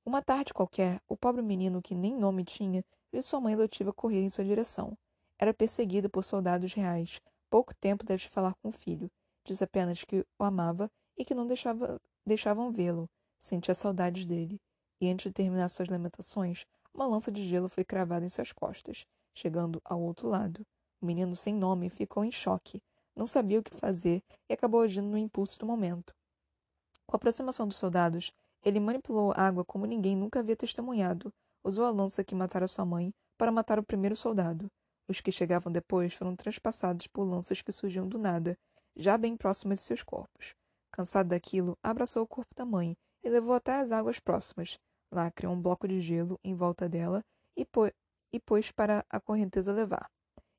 [0.04, 4.20] Uma tarde qualquer, o pobre menino, que nem nome tinha, viu sua mãe adotiva correr
[4.20, 4.98] em sua direção.
[5.38, 7.22] Era perseguida por soldados reais.
[7.48, 9.10] Pouco tempo deve falar com o filho.
[9.46, 13.08] Diz apenas que o amava e que não deixava, deixavam vê-lo.
[13.40, 14.60] Sentia saudades dele.
[15.00, 19.06] E antes de terminar suas lamentações, uma lança de gelo foi cravada em suas costas.
[19.34, 20.60] Chegando ao outro lado,
[21.00, 22.82] o menino sem nome ficou em choque.
[23.16, 26.14] não sabia o que fazer e acabou agindo no impulso do momento.
[27.06, 28.30] Com a aproximação dos soldados,
[28.62, 31.32] ele manipulou a água como ninguém nunca havia testemunhado.
[31.64, 34.70] Usou a lança que matara sua mãe para matar o primeiro soldado.
[35.08, 38.54] Os que chegavam depois foram transpassados por lanças que surgiam do nada,
[38.94, 40.54] já bem próximas de seus corpos.
[40.90, 44.78] Cansado daquilo, abraçou o corpo da mãe e levou até as águas próximas.
[45.12, 47.24] Lá criou um bloco de gelo em volta dela
[47.56, 47.90] e, pô
[48.32, 50.08] e pôs para a correnteza levar.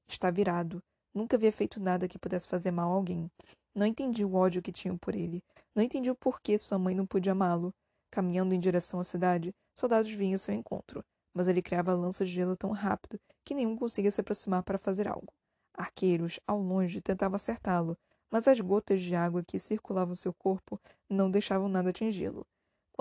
[0.07, 0.83] Está virado.
[1.13, 3.29] Nunca havia feito nada que pudesse fazer mal a alguém.
[3.73, 5.43] Não entendi o ódio que tinham por ele.
[5.73, 7.73] Não entendi o porquê sua mãe não podia amá-lo.
[8.09, 12.35] Caminhando em direção à cidade, soldados vinham ao seu encontro, mas ele criava lanças de
[12.35, 15.31] gelo tão rápido que nenhum conseguia se aproximar para fazer algo.
[15.73, 17.97] Arqueiros, ao longe, tentavam acertá-lo,
[18.29, 22.45] mas as gotas de água que circulavam seu corpo não deixavam nada atingi-lo.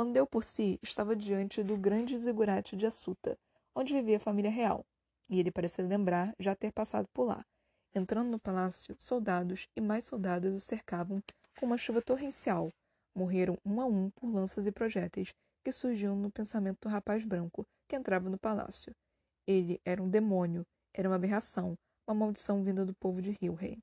[0.00, 3.38] Quando deu por si, estava diante do grande zigurate de Assuta,
[3.74, 4.82] onde vivia a família real,
[5.28, 7.44] e ele parecia lembrar já ter passado por lá.
[7.94, 11.22] Entrando no palácio, soldados e mais soldados o cercavam
[11.58, 12.72] com uma chuva torrencial.
[13.14, 17.66] Morreram um a um por lanças e projéteis que surgiam no pensamento do rapaz branco
[17.86, 18.96] que entrava no palácio.
[19.46, 21.76] Ele era um demônio, era uma aberração,
[22.08, 23.76] uma maldição vinda do povo de Rio-Rei.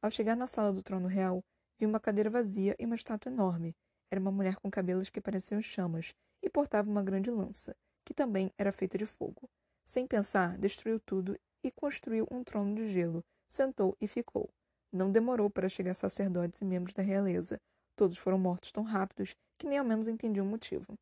[0.00, 1.44] Ao chegar na sala do trono real,
[1.78, 3.76] viu uma cadeira vazia e uma estátua enorme.
[4.12, 8.52] Era uma mulher com cabelos que pareciam chamas e portava uma grande lança, que também
[8.58, 9.48] era feita de fogo.
[9.86, 14.50] Sem pensar, destruiu tudo e construiu um trono de gelo, sentou e ficou.
[14.92, 17.58] Não demorou para chegar sacerdotes e membros da realeza.
[17.96, 20.92] Todos foram mortos tão rápidos que nem ao menos entendiam o motivo.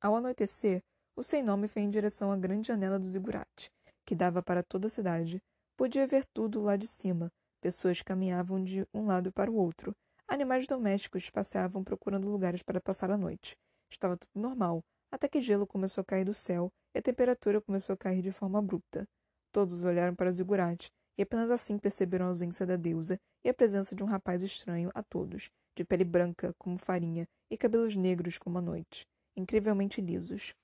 [0.00, 0.84] Ao anoitecer,
[1.16, 3.72] o sem nome foi em direção à grande janela do zigurate,
[4.06, 5.42] que dava para toda a cidade.
[5.76, 7.28] Podia ver tudo lá de cima.
[7.60, 9.96] Pessoas caminhavam de um lado para o outro.
[10.30, 13.56] Animais domésticos passeavam procurando lugares para passar a noite.
[13.90, 17.94] Estava tudo normal, até que gelo começou a cair do céu e a temperatura começou
[17.94, 19.08] a cair de forma abrupta.
[19.50, 20.88] Todos olharam para zigurate,
[21.18, 24.88] e apenas assim perceberam a ausência da deusa e a presença de um rapaz estranho
[24.94, 29.04] a todos, de pele branca como farinha e cabelos negros como a noite,
[29.36, 30.54] incrivelmente lisos.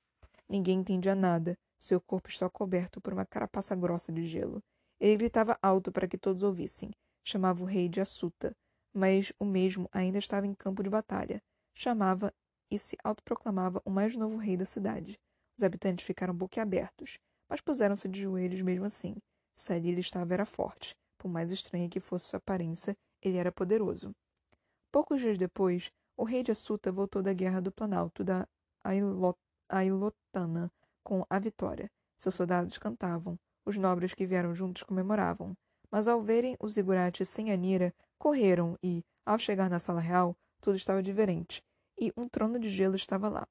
[0.49, 4.63] Ninguém entendia nada, seu corpo estava coberto por uma carapaça grossa de gelo.
[5.01, 6.93] Ele gritava alto para que todos ouvissem.
[7.25, 8.55] Chamava o rei de Assuta,
[8.97, 11.43] mas o mesmo ainda estava em campo de batalha.
[11.75, 12.33] Chamava
[12.71, 15.21] e se autoproclamava o mais novo rei da cidade.
[15.59, 19.15] Os habitantes ficaram boquiabertos, mas puseram-se de joelhos mesmo assim.
[19.55, 20.97] Se ali ele estava, era forte.
[21.19, 24.15] Por mais estranha que fosse sua aparência, ele era poderoso.
[24.91, 28.49] Poucos dias depois, o rei de Assuta voltou da guerra do Planalto da
[29.69, 30.73] Ailotana
[31.05, 31.91] com a vitória.
[32.17, 33.39] Seus soldados cantavam.
[33.63, 35.55] Os nobres que vieram juntos comemoravam.
[35.91, 40.77] Mas ao verem os zigurates sem Anira, correram e, ao chegar na sala real, tudo
[40.77, 41.63] estava diferente
[41.99, 43.47] e um trono de gelo estava lá,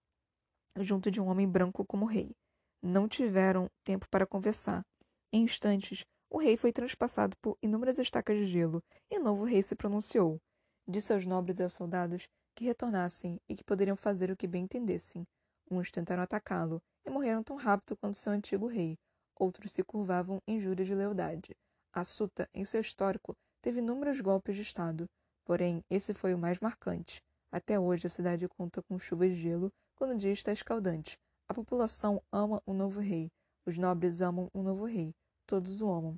[0.78, 2.36] junto de um homem branco como rei.
[2.82, 4.86] Não tiveram tempo para conversar.
[5.34, 9.62] Em instantes, o rei foi transpassado por inúmeras estacas de gelo e o novo rei
[9.64, 10.40] se pronunciou.
[10.88, 14.64] Disse aos nobres e aos soldados que retornassem e que poderiam fazer o que bem
[14.64, 15.28] entendessem.
[15.70, 18.98] Uns tentaram atacá-lo e morreram tão rápido quanto seu antigo rei.
[19.36, 21.58] Outros se curvavam em juras de lealdade.
[21.92, 25.10] A Suta, em seu histórico, teve inúmeros golpes de Estado,
[25.44, 27.20] porém esse foi o mais marcante.
[27.52, 31.18] Até hoje, a cidade conta com chuvas de gelo quando o dia está escaldante.
[31.50, 33.32] A população ama o novo rei.
[33.66, 35.16] Os nobres amam o novo rei.
[35.48, 36.16] Todos o amam.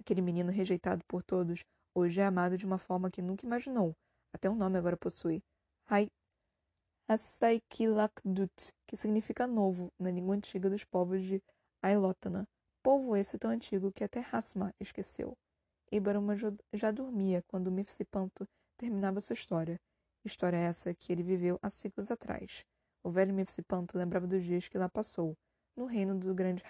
[0.00, 1.62] Aquele menino rejeitado por todos
[1.94, 3.94] hoje é amado de uma forma que nunca imaginou.
[4.32, 5.42] Até um nome agora possui.
[5.90, 6.08] Hai
[7.06, 11.42] Astaikilakdut, que significa novo na língua antiga dos povos de
[11.82, 12.48] Ailotana.
[12.82, 15.36] Povo esse tão antigo que até Hasma esqueceu.
[15.90, 16.34] Ibaruma
[16.72, 18.46] já dormia quando Mifsipanto
[18.76, 19.80] terminava sua história.
[20.24, 22.64] História essa que ele viveu há séculos atrás.
[23.02, 25.36] O velho Mefsipanto lembrava dos dias que lá passou,
[25.76, 26.62] no reino do grande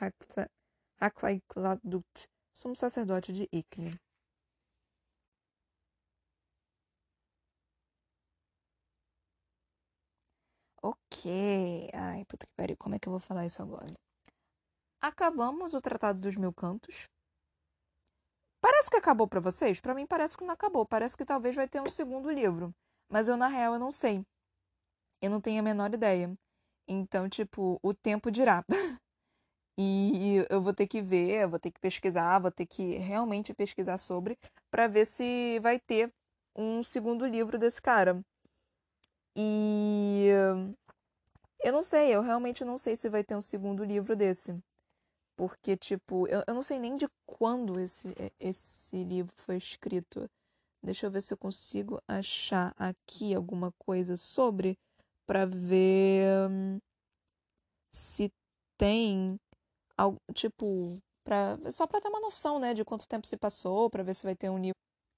[1.00, 3.98] Haklaikladut, sumo sacerdote de Ikni.
[10.82, 11.90] Ok.
[11.94, 13.92] Ai, puta que pariu, como é que eu vou falar isso agora?
[15.00, 17.08] Acabamos o Tratado dos Mil Cantos.
[18.60, 19.80] Parece que acabou para vocês?
[19.80, 20.84] Para mim parece que não acabou.
[20.86, 22.74] Parece que talvez vai ter um segundo livro.
[23.08, 24.24] Mas eu, na real, eu não sei.
[25.22, 26.32] Eu não tenho a menor ideia.
[26.86, 28.64] Então, tipo, o tempo dirá.
[29.78, 33.98] e eu vou ter que ver, vou ter que pesquisar, vou ter que realmente pesquisar
[33.98, 34.38] sobre
[34.70, 36.12] para ver se vai ter
[36.56, 38.20] um segundo livro desse cara.
[39.36, 40.28] E
[41.60, 44.58] eu não sei, eu realmente não sei se vai ter um segundo livro desse.
[45.38, 50.28] Porque, tipo, eu, eu não sei nem de quando esse, esse livro foi escrito.
[50.82, 54.76] Deixa eu ver se eu consigo achar aqui alguma coisa sobre
[55.24, 56.78] para ver hum,
[57.92, 58.32] se
[58.76, 59.36] tem
[59.96, 64.02] algo tipo para só para ter uma noção, né, de quanto tempo se passou, para
[64.02, 64.74] ver se vai ter um livro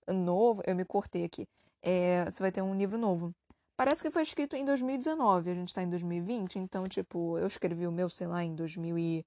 [0.08, 0.62] novo.
[0.66, 1.46] Eu me cortei aqui.
[1.82, 3.32] É, você vai ter um livro novo.
[3.76, 7.86] Parece que foi escrito em 2019, a gente tá em 2020, então, tipo, eu escrevi
[7.86, 9.24] o meu, sei lá, em 2000 e...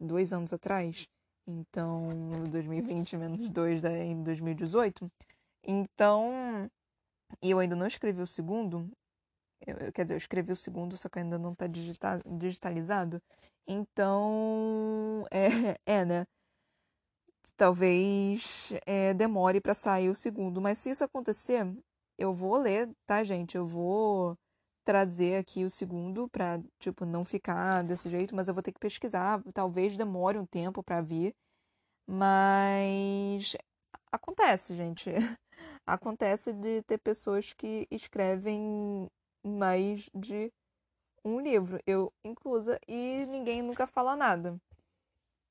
[0.00, 1.08] dois anos atrás.
[1.46, 2.08] Então,
[2.50, 5.10] 2020 menos 2 em 2018.
[5.64, 6.68] Então,
[7.42, 8.90] eu ainda não escrevi o segundo.
[9.66, 13.22] Eu, quer dizer, eu escrevi o segundo, só que ainda não está digitalizado.
[13.66, 15.46] Então, é,
[15.86, 16.26] é né?
[17.56, 20.60] Talvez é, demore para sair o segundo.
[20.60, 21.64] Mas se isso acontecer,
[22.18, 23.56] eu vou ler, tá, gente?
[23.56, 24.36] Eu vou
[24.86, 28.78] trazer aqui o segundo para tipo não ficar desse jeito, mas eu vou ter que
[28.78, 31.34] pesquisar, talvez demore um tempo para vir.
[32.06, 33.56] Mas
[34.12, 35.10] acontece, gente.
[35.86, 39.08] Acontece de ter pessoas que escrevem
[39.44, 40.52] mais de
[41.24, 44.60] um livro, eu inclusa, e ninguém nunca fala nada.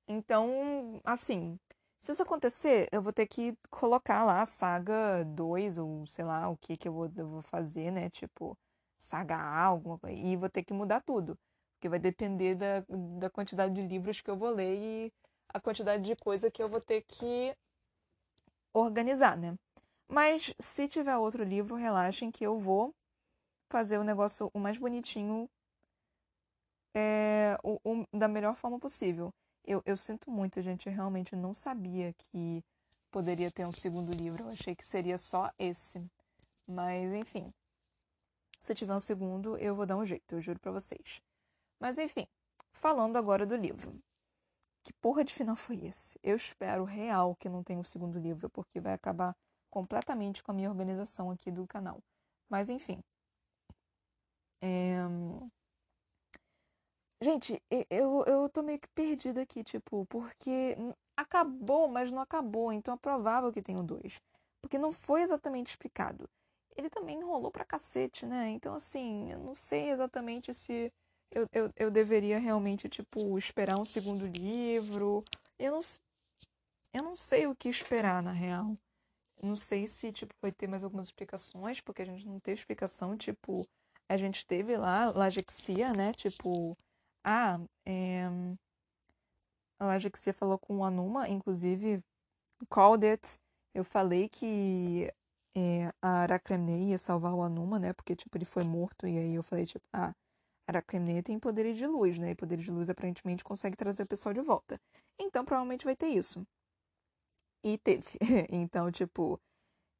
[0.07, 1.59] Então, assim,
[1.99, 6.49] se isso acontecer, eu vou ter que colocar lá a saga 2, ou sei lá
[6.49, 8.09] o que que eu vou, eu vou fazer, né?
[8.09, 8.57] Tipo,
[8.97, 10.15] saga alguma coisa.
[10.15, 11.37] E vou ter que mudar tudo.
[11.73, 12.85] Porque vai depender da,
[13.19, 15.13] da quantidade de livros que eu vou ler e
[15.49, 17.55] a quantidade de coisa que eu vou ter que
[18.73, 19.55] organizar, né?
[20.07, 22.93] Mas se tiver outro livro, relaxem que eu vou
[23.69, 25.49] fazer o negócio o mais bonitinho
[26.95, 29.33] é, o, o, da melhor forma possível.
[29.65, 30.87] Eu, eu sinto muito, gente.
[30.87, 32.63] Eu realmente não sabia que
[33.11, 34.43] poderia ter um segundo livro.
[34.43, 36.05] Eu achei que seria só esse.
[36.67, 37.53] Mas, enfim.
[38.59, 41.21] Se tiver um segundo, eu vou dar um jeito, eu juro pra vocês.
[41.79, 42.27] Mas, enfim.
[42.73, 43.97] Falando agora do livro.
[44.83, 46.19] Que porra de final foi esse?
[46.21, 49.35] Eu espero real que não tenha um segundo livro, porque vai acabar
[49.69, 51.99] completamente com a minha organização aqui do canal.
[52.49, 52.99] Mas, enfim.
[54.61, 54.97] É...
[57.21, 60.75] Gente, eu, eu tô meio que perdida aqui, tipo, porque
[61.17, 64.21] acabou, mas não acabou, então é provável que tenha o dois.
[64.61, 66.29] Porque não foi exatamente explicado.
[66.75, 68.49] Ele também enrolou pra cacete, né?
[68.49, 70.91] Então, assim, eu não sei exatamente se
[71.31, 75.23] eu, eu, eu deveria realmente, tipo, esperar um segundo livro.
[75.57, 75.81] Eu não,
[76.93, 78.77] eu não sei o que esperar, na real.
[79.41, 83.17] Não sei se, tipo, vai ter mais algumas explicações, porque a gente não teve explicação,
[83.17, 83.65] tipo,
[84.07, 86.13] a gente teve lá Lagexia, né?
[86.13, 86.77] Tipo,
[87.23, 88.25] ah, é...
[89.79, 92.03] a Lagexia falou com o Anuma, inclusive,
[92.69, 93.39] called it.
[93.73, 95.11] Eu falei que
[95.55, 97.93] é, a Aracremne ia salvar o Anuma, né?
[97.93, 100.13] Porque, tipo, ele foi morto, e aí eu falei, tipo, ah,
[100.67, 102.31] Aracremne tem poderes de luz, né?
[102.31, 104.79] E poderes de luz aparentemente consegue trazer o pessoal de volta.
[105.19, 106.45] Então, provavelmente vai ter isso.
[107.63, 108.17] E teve.
[108.51, 109.39] então, tipo,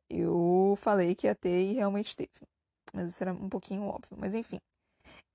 [0.09, 2.47] eu falei que ia ter e realmente teve.
[2.93, 4.17] Mas isso era um pouquinho óbvio.
[4.19, 4.59] Mas enfim.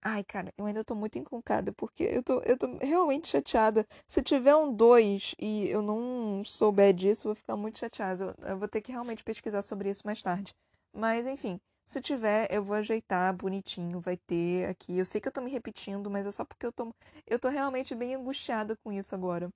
[0.02, 3.86] Ai, cara, eu ainda tô muito encuncada, porque eu tô, eu tô realmente chateada.
[4.08, 8.34] Se tiver um 2 e eu não souber disso, eu vou ficar muito chateada.
[8.40, 10.54] Eu, eu vou ter que realmente pesquisar sobre isso mais tarde.
[10.94, 14.96] Mas, enfim, se tiver, eu vou ajeitar bonitinho, vai ter aqui.
[14.96, 16.94] Eu sei que eu tô me repetindo, mas é só porque eu tô,
[17.26, 19.50] eu tô realmente bem angustiada com isso agora.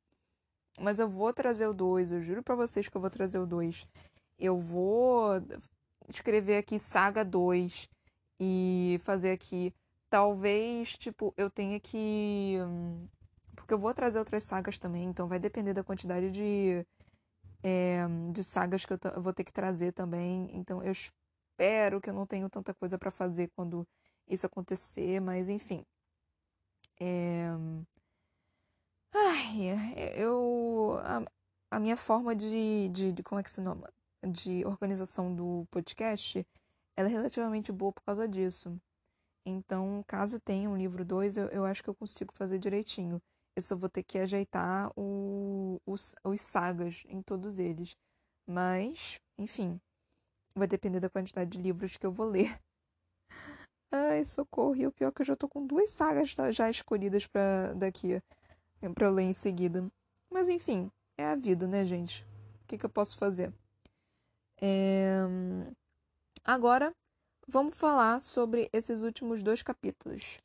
[0.80, 3.46] Mas eu vou trazer o 2, eu juro para vocês que eu vou trazer o
[3.46, 3.86] 2.
[4.38, 5.30] Eu vou
[6.08, 7.88] escrever aqui Saga 2
[8.40, 9.72] e fazer aqui.
[10.14, 12.56] Talvez, tipo, eu tenha que.
[13.56, 16.86] Porque eu vou trazer outras sagas também, então vai depender da quantidade de,
[17.64, 20.48] é, de sagas que eu, eu vou ter que trazer também.
[20.52, 23.84] Então eu espero que eu não tenha tanta coisa para fazer quando
[24.28, 25.84] isso acontecer, mas enfim.
[27.00, 27.48] É...
[29.12, 30.96] Ai, eu.
[31.02, 33.82] A, a minha forma de, de, de, Como é que se nome?
[34.24, 36.46] De organização do podcast
[36.96, 38.80] ela é relativamente boa por causa disso.
[39.46, 43.20] Então, caso tenha um livro 2, eu, eu acho que eu consigo fazer direitinho.
[43.56, 47.96] Eu só vou ter que ajeitar o, os, os sagas em todos eles.
[48.46, 49.80] Mas, enfim,
[50.54, 52.58] vai depender da quantidade de livros que eu vou ler.
[53.92, 54.76] Ai, socorro.
[54.76, 58.20] E o pior é que eu já tô com duas sagas já escolhidas para daqui
[58.94, 59.88] para ler em seguida.
[60.30, 62.24] Mas enfim, é a vida, né, gente?
[62.62, 63.52] O que, que eu posso fazer?
[64.60, 65.20] É...
[66.44, 66.92] Agora,
[67.46, 70.40] vamos falar sobre esses últimos dois capítulos.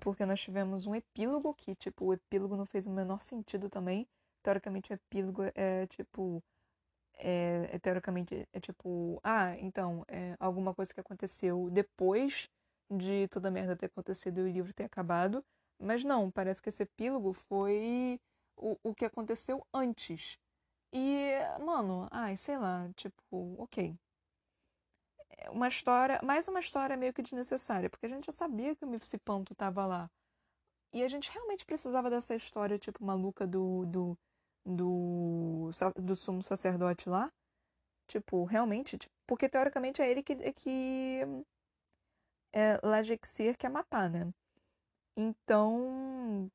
[0.00, 4.06] Porque nós tivemos um epílogo que, tipo, o epílogo não fez o menor sentido também.
[4.42, 6.42] Teoricamente, o epílogo é, tipo...
[7.20, 9.20] É, é teoricamente, é tipo...
[9.24, 12.48] Ah, então, é alguma coisa que aconteceu depois
[12.90, 15.44] de toda a merda ter acontecido e o livro ter acabado.
[15.80, 18.20] Mas não, parece que esse epílogo foi
[18.56, 20.38] o, o que aconteceu antes.
[20.92, 23.98] E, mano, ai, sei lá, tipo, ok.
[25.30, 28.84] É uma história, mais uma história meio que desnecessária, porque a gente já sabia que
[28.84, 30.10] o Mifsipanto tava lá.
[30.92, 34.18] E a gente realmente precisava dessa história, tipo, maluca do, do,
[34.64, 37.30] do, do sumo sacerdote lá.
[38.06, 41.20] Tipo, realmente, tipo, porque teoricamente é ele que, que
[42.52, 44.32] é, Lajexir quer matar, né?
[45.16, 46.50] Então.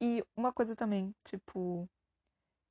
[0.00, 1.88] E uma coisa também, tipo.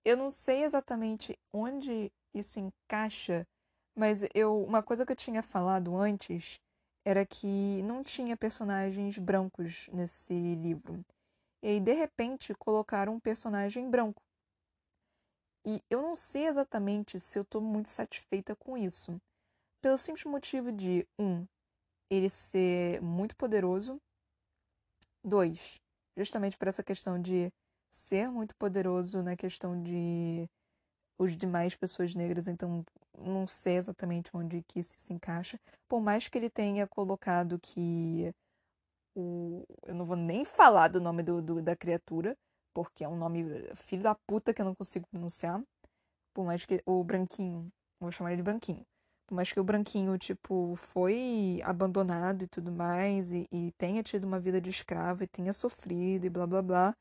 [0.05, 3.47] Eu não sei exatamente onde isso encaixa,
[3.95, 6.59] mas eu uma coisa que eu tinha falado antes
[7.05, 11.05] era que não tinha personagens brancos nesse livro.
[11.63, 14.21] E aí, de repente, colocaram um personagem branco.
[15.65, 19.19] E eu não sei exatamente se eu estou muito satisfeita com isso.
[19.81, 21.45] Pelo simples motivo de, um,
[22.09, 23.99] ele ser muito poderoso.
[25.23, 25.81] Dois,
[26.15, 27.51] justamente por essa questão de
[27.89, 30.47] ser muito poderoso na questão de
[31.17, 32.83] os demais pessoas negras, então
[33.17, 35.59] não sei exatamente onde que isso se encaixa.
[35.87, 38.33] Por mais que ele tenha colocado que
[39.15, 42.37] o eu não vou nem falar do nome do, do da criatura,
[42.73, 43.45] porque é um nome
[43.75, 45.61] filho da puta que eu não consigo pronunciar.
[46.33, 48.85] Por mais que o branquinho, vou chamar ele de branquinho.
[49.27, 54.25] Por mais que o branquinho, tipo, foi abandonado e tudo mais, e, e tenha tido
[54.25, 56.95] uma vida de escravo e tenha sofrido e blá blá blá,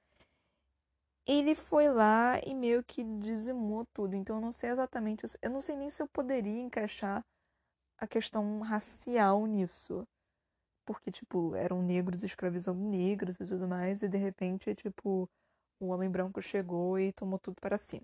[1.27, 4.14] ele foi lá e meio que dizimou tudo.
[4.16, 7.25] Então eu não sei exatamente, eu não sei nem se eu poderia encaixar
[7.99, 10.07] a questão racial nisso.
[10.87, 15.29] Porque, tipo, eram negros escravizando negros e tudo mais, e de repente, tipo,
[15.81, 18.03] o homem branco chegou e tomou tudo para si.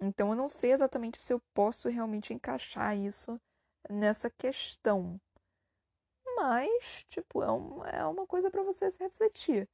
[0.00, 3.40] Então eu não sei exatamente se eu posso realmente encaixar isso
[3.90, 5.20] nessa questão.
[6.36, 9.68] Mas, tipo, é, um, é uma coisa para você se refletir.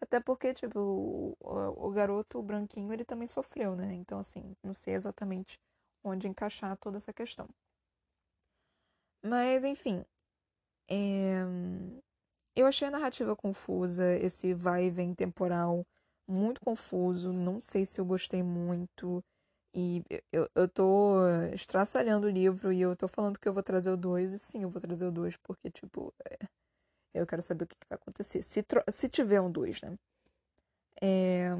[0.00, 3.94] Até porque, tipo, o, o, garoto branquinho, ele também sofreu, né?
[3.94, 5.58] Então, assim, não sei exatamente
[6.04, 7.48] onde encaixar toda essa questão.
[9.22, 10.04] Mas, enfim.
[10.88, 11.42] É...
[12.54, 15.86] Eu achei a narrativa confusa, esse vai e vem temporal
[16.28, 17.32] muito confuso.
[17.32, 19.22] Não sei se eu gostei muito.
[19.74, 21.18] E eu, eu tô
[21.52, 24.62] estraçalhando o livro e eu tô falando que eu vou trazer o 2, e sim,
[24.62, 26.38] eu vou trazer o 2, porque, tipo, é,
[27.20, 28.42] eu quero saber o que, que vai acontecer.
[28.42, 29.96] Se, se tiver um 2, né?
[31.00, 31.50] É,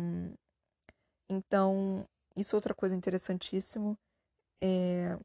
[1.28, 2.04] então,
[2.36, 3.98] isso é outra coisa interessantíssimo.
[4.62, 5.18] É,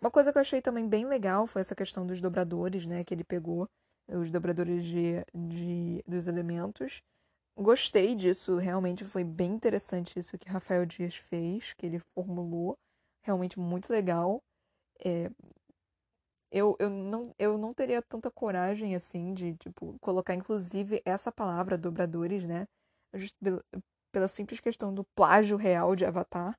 [0.00, 3.04] uma coisa que eu achei também bem legal foi essa questão dos dobradores, né?
[3.04, 3.68] Que ele pegou,
[4.08, 7.02] os dobradores de, de, dos elementos
[7.56, 12.78] gostei disso, realmente foi bem interessante isso que Rafael Dias fez, que ele formulou,
[13.22, 14.42] realmente muito legal.
[15.04, 15.30] É,
[16.56, 21.76] eu, eu, não, eu não teria tanta coragem assim de tipo, colocar inclusive essa palavra
[21.76, 22.66] dobradores, né?
[23.12, 23.62] Just pela,
[24.10, 26.58] pela simples questão do plágio real de Avatar.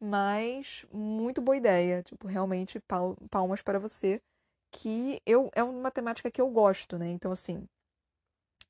[0.00, 2.02] Mas muito boa ideia.
[2.02, 2.80] Tipo, realmente
[3.30, 4.20] palmas para você.
[4.72, 7.08] Que eu é uma temática que eu gosto, né?
[7.08, 7.68] Então, assim,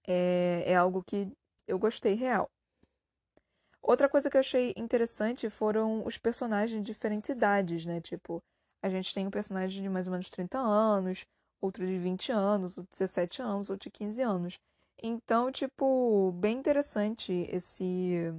[0.07, 1.33] é, é algo que
[1.67, 2.51] eu gostei real.
[3.83, 8.01] Outra coisa que eu achei interessante foram os personagens de diferentes idades, né?
[8.01, 8.43] Tipo,
[8.83, 11.25] a gente tem um personagem de mais ou menos 30 anos,
[11.61, 14.59] outro de 20 anos, outro de 17 anos, outro de 15 anos.
[15.03, 18.33] Então, tipo, bem interessante esse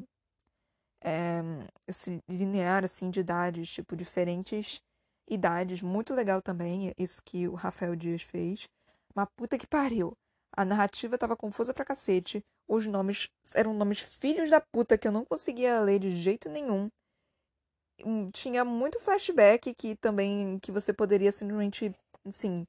[1.02, 1.42] é,
[1.88, 4.82] esse linear assim de idades, tipo, diferentes
[5.30, 8.68] idades, muito legal também, isso que o Rafael Dias fez.
[9.14, 10.14] Mas puta que pariu.
[10.56, 12.44] A narrativa tava confusa pra cacete.
[12.68, 16.90] Os nomes eram nomes filhos da puta que eu não conseguia ler de jeito nenhum.
[18.06, 21.94] Hum, tinha muito flashback que também que você poderia simplesmente,
[22.26, 22.66] assim,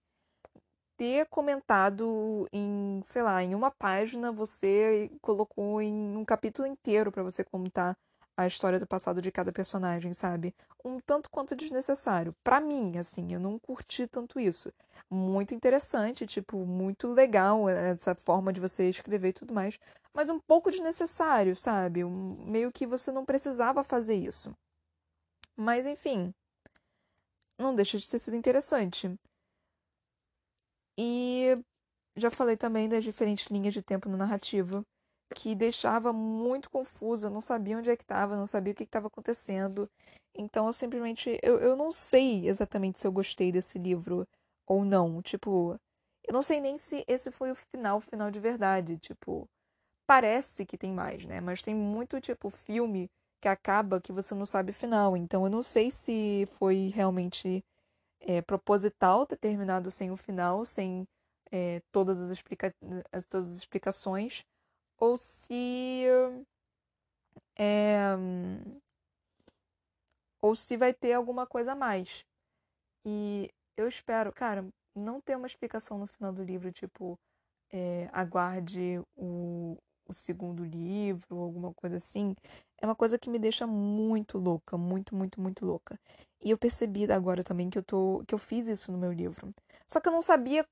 [0.96, 7.22] ter comentado em, sei lá, em uma página, você colocou em um capítulo inteiro para
[7.22, 7.96] você contar
[8.36, 10.54] a história do passado de cada personagem, sabe?
[10.84, 12.34] Um tanto quanto desnecessário.
[12.44, 14.72] para mim, assim, eu não curti tanto isso.
[15.10, 19.78] Muito interessante, tipo, muito legal essa forma de você escrever e tudo mais,
[20.14, 22.04] mas um pouco desnecessário, sabe?
[22.04, 24.52] Um, meio que você não precisava fazer isso.
[25.58, 26.32] Mas, enfim,
[27.58, 29.18] não deixa de ter sido interessante.
[30.98, 31.56] E
[32.16, 34.84] já falei também das diferentes linhas de tempo na narrativa
[35.34, 38.84] que deixava muito confuso, eu não sabia onde é que estava, não sabia o que
[38.84, 39.90] estava acontecendo.
[40.34, 44.26] Então eu simplesmente eu, eu não sei exatamente se eu gostei desse livro
[44.66, 45.22] ou não.
[45.22, 45.78] Tipo,
[46.26, 48.98] eu não sei nem se esse foi o final, final de verdade.
[48.98, 49.48] Tipo,
[50.06, 51.40] parece que tem mais, né?
[51.40, 53.10] Mas tem muito, tipo, filme
[53.40, 55.16] que acaba que você não sabe o final.
[55.16, 57.64] Então eu não sei se foi realmente
[58.20, 61.06] é, proposital ter terminado sem o final, sem
[61.50, 62.74] é, todas, as explica
[63.28, 64.44] todas as explicações
[64.98, 66.04] ou se
[67.58, 68.16] é,
[70.40, 72.24] ou se vai ter alguma coisa a mais.
[73.04, 77.18] E eu espero, cara, não ter uma explicação no final do livro, tipo,
[77.70, 79.76] é, aguarde o,
[80.08, 82.34] o segundo livro, alguma coisa assim,
[82.80, 85.98] é uma coisa que me deixa muito louca, muito, muito, muito louca.
[86.42, 89.54] E eu percebi agora também que eu tô, que eu fiz isso no meu livro.
[89.86, 90.66] Só que eu não sabia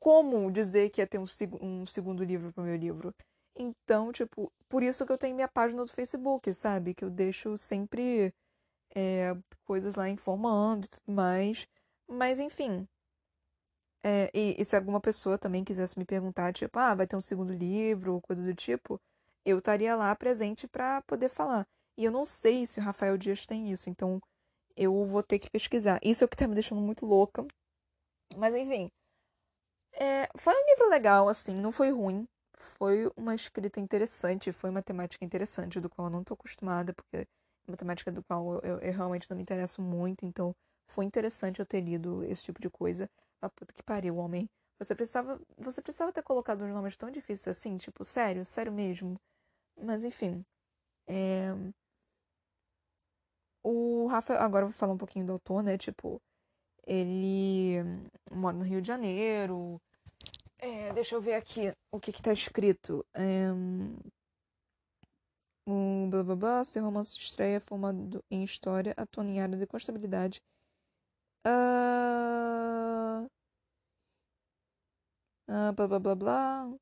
[0.00, 1.24] como dizer que ia ter um,
[1.62, 3.14] um segundo livro pro meu livro.
[3.56, 6.94] Então, tipo, por isso que eu tenho minha página do Facebook, sabe?
[6.94, 8.34] Que eu deixo sempre
[8.94, 11.66] é, coisas lá informando e tudo mais.
[12.08, 12.86] Mas, enfim.
[14.06, 17.20] É, e, e, se alguma pessoa também quisesse me perguntar, tipo, ah, vai ter um
[17.22, 19.00] segundo livro ou coisa do tipo,
[19.46, 21.66] eu estaria lá presente para poder falar.
[21.96, 24.20] E eu não sei se o Rafael Dias tem isso, então
[24.76, 25.98] eu vou ter que pesquisar.
[26.02, 27.46] Isso é o que tá me deixando muito louca.
[28.36, 28.90] Mas, enfim.
[29.92, 32.26] É, foi um livro legal, assim, não foi ruim.
[32.78, 37.26] Foi uma escrita interessante, foi uma temática interessante, do qual eu não tô acostumada, porque
[37.66, 40.54] uma temática do qual eu, eu, realmente não me interesso muito, então
[40.86, 43.08] foi interessante eu ter lido esse tipo de coisa.
[43.44, 44.48] Ah, puta que pariu, homem.
[44.78, 49.20] Você precisava, você precisava ter colocado uns nomes tão difíceis assim, tipo, sério, sério mesmo.
[49.76, 50.42] Mas enfim.
[51.06, 51.48] É...
[53.62, 55.76] O Rafael, agora eu vou falar um pouquinho do autor, né?
[55.76, 56.22] Tipo,
[56.86, 57.76] ele
[58.32, 59.78] mora no Rio de Janeiro.
[60.58, 63.04] É, deixa eu ver aqui o que que tá escrito.
[63.14, 63.50] É,
[65.66, 70.42] o blá blá blá, seu romance de estreia formado em história, áreas de constabilidade.
[71.46, 73.03] Uh...
[75.48, 76.74] Uh, blá blá blá blá.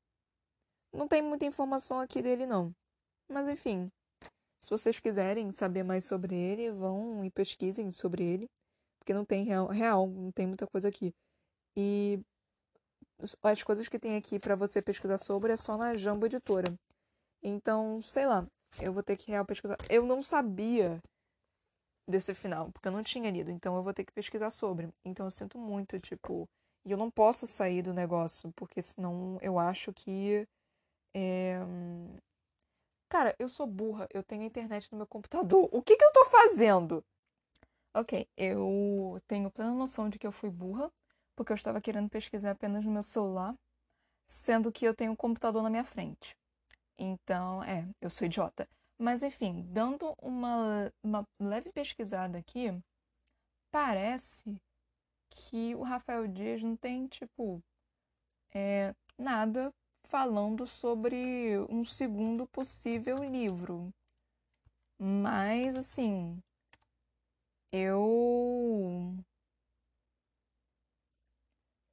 [0.93, 2.73] Não tem muita informação aqui dele, não.
[3.29, 3.91] Mas enfim,
[4.61, 8.49] se vocês quiserem saber mais sobre ele, vão e pesquisem sobre ele.
[8.99, 11.13] Porque não tem real, real não tem muita coisa aqui.
[11.75, 12.19] E
[13.41, 16.73] as coisas que tem aqui para você pesquisar sobre é só na Jambo Editora.
[17.41, 18.47] Então, sei lá,
[18.81, 19.77] eu vou ter que real pesquisar.
[19.89, 21.01] Eu não sabia
[22.07, 24.89] desse final, porque eu não tinha lido, então eu vou ter que pesquisar sobre.
[25.05, 26.47] Então eu sinto muito, tipo,
[26.85, 30.47] e eu não posso sair do negócio, porque senão eu acho que
[31.13, 31.59] é...
[33.09, 35.69] Cara, eu sou burra, eu tenho a internet no meu computador.
[35.71, 37.03] O que que eu tô fazendo?
[37.95, 40.91] Ok, eu tenho plena noção de que eu fui burra,
[41.35, 43.55] porque eu estava querendo pesquisar apenas no meu celular,
[44.25, 46.35] sendo que eu tenho um computador na minha frente.
[46.97, 48.67] Então, é, eu sou idiota.
[48.97, 52.71] Mas, enfim, dando uma, uma leve pesquisada aqui,
[53.71, 54.59] parece
[55.35, 57.61] que o Rafael Dias não tem, tipo,
[58.53, 59.73] é, nada
[60.05, 63.93] falando sobre um segundo possível livro.
[64.97, 66.41] Mas, assim,
[67.71, 69.23] eu.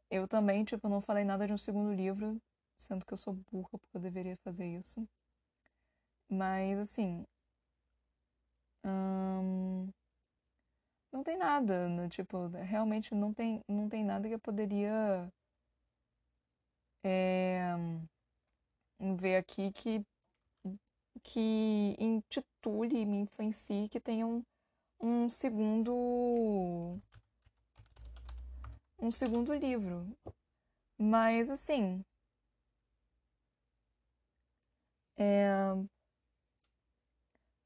[0.08, 2.40] Eu também, tipo, não falei nada de um segundo livro
[2.78, 5.04] sendo que eu sou burra porque eu deveria fazer isso.
[6.30, 7.26] Mas, assim.
[8.84, 9.92] Hum,
[11.12, 12.08] não tem nada, né?
[12.08, 15.30] tipo, realmente não tem, não tem nada que eu poderia
[17.04, 17.74] é,
[19.18, 20.04] ver aqui que,
[21.22, 24.42] que intitule, me influencie, que tenha um,
[25.00, 27.00] um segundo
[29.00, 30.06] um segundo livro.
[30.98, 32.04] Mas assim,
[35.16, 35.74] é,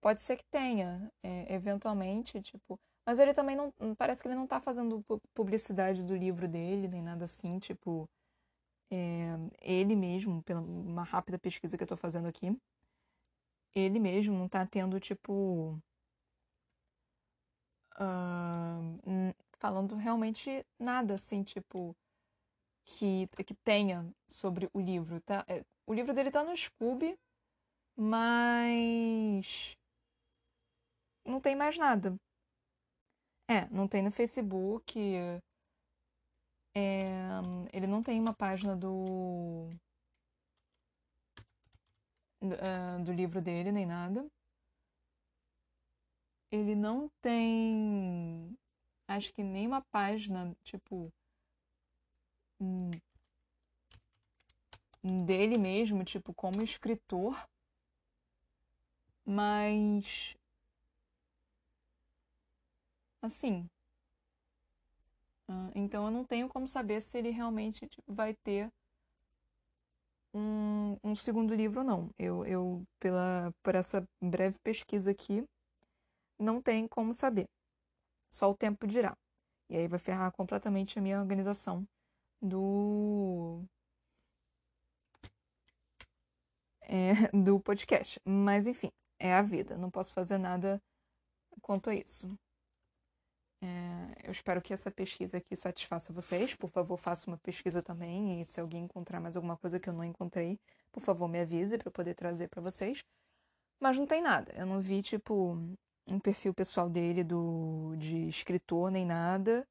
[0.00, 2.78] pode ser que tenha, é, eventualmente, tipo.
[3.06, 3.72] Mas ele também não.
[3.96, 8.08] Parece que ele não tá fazendo publicidade do livro dele, nem nada assim, tipo.
[8.90, 12.56] É, ele mesmo, pela uma rápida pesquisa que eu tô fazendo aqui,
[13.74, 15.78] ele mesmo não tá tendo, tipo.
[17.96, 21.94] Uh, falando realmente nada assim, tipo.
[22.86, 25.44] Que, que tenha sobre o livro, tá?
[25.48, 27.18] É, o livro dele tá no Scooby,
[27.96, 29.76] mas
[31.24, 32.18] não tem mais nada.
[33.48, 34.98] É, não tem no Facebook.
[36.76, 37.10] É,
[37.72, 39.70] ele não tem uma página do
[42.40, 44.26] do, uh, do livro dele nem nada.
[46.50, 48.56] Ele não tem,
[49.08, 51.12] acho que nem uma página tipo
[52.60, 52.90] hum,
[55.26, 57.48] dele mesmo, tipo como escritor.
[59.26, 60.36] Mas.
[63.24, 63.66] Assim.
[65.48, 68.70] Uh, então eu não tenho como saber se ele realmente vai ter
[70.34, 72.10] um, um segundo livro ou não.
[72.18, 75.44] Eu, eu, pela, por essa breve pesquisa aqui,
[76.38, 77.48] não tem como saber.
[78.30, 79.16] Só o tempo dirá.
[79.70, 81.86] E aí vai ferrar completamente a minha organização
[82.42, 83.64] do.
[86.82, 88.20] É, do podcast.
[88.24, 90.82] Mas enfim é a vida, não posso fazer nada
[91.62, 92.38] quanto a isso.
[93.64, 96.54] É, eu espero que essa pesquisa aqui satisfaça vocês.
[96.54, 98.40] Por favor, faça uma pesquisa também.
[98.40, 100.60] E se alguém encontrar mais alguma coisa que eu não encontrei,
[100.92, 103.02] por favor, me avise para eu poder trazer para vocês.
[103.80, 104.52] Mas não tem nada.
[104.54, 105.58] Eu não vi, tipo,
[106.06, 109.66] um perfil pessoal dele do, de escritor nem nada.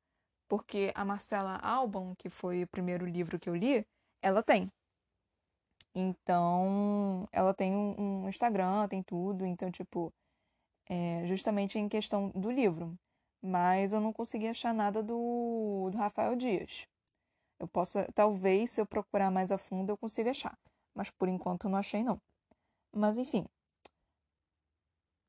[0.47, 3.85] Porque a Marcela Albon, que foi o primeiro livro que eu li,
[4.21, 4.71] ela tem.
[5.95, 9.45] Então, ela tem um, um Instagram, tem tudo.
[9.45, 10.11] Então, tipo,
[10.89, 12.97] é, justamente em questão do livro.
[13.43, 16.87] Mas eu não consegui achar nada do, do Rafael Dias.
[17.59, 20.57] Eu posso, talvez, se eu procurar mais a fundo, eu consiga achar.
[20.95, 22.21] Mas por enquanto eu não achei, não.
[22.95, 23.45] Mas enfim.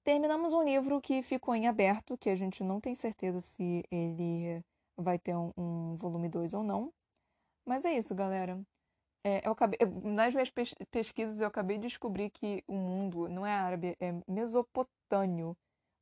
[0.04, 4.62] Terminamos um livro que ficou em aberto, que a gente não tem certeza se ele
[4.96, 6.92] vai ter um, um volume 2 ou não.
[7.66, 8.62] Mas é isso, galera.
[9.24, 10.50] É, eu acabei, nas minhas
[10.90, 15.56] pesquisas eu acabei de descobrir que o mundo não é árabe, é mesopotâmio.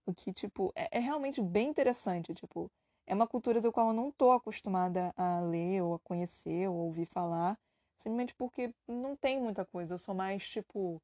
[0.07, 2.35] O que, tipo, é, é, realmente bem interessante.
[2.35, 2.71] Tipo,
[3.07, 6.77] é uma cultura do qual eu não tô acostumada a ler, ou a conhecer, ou
[6.77, 7.59] ouvir falar.
[7.97, 9.95] Simplesmente porque não tem muita coisa.
[9.95, 11.01] Eu sou mais, tipo,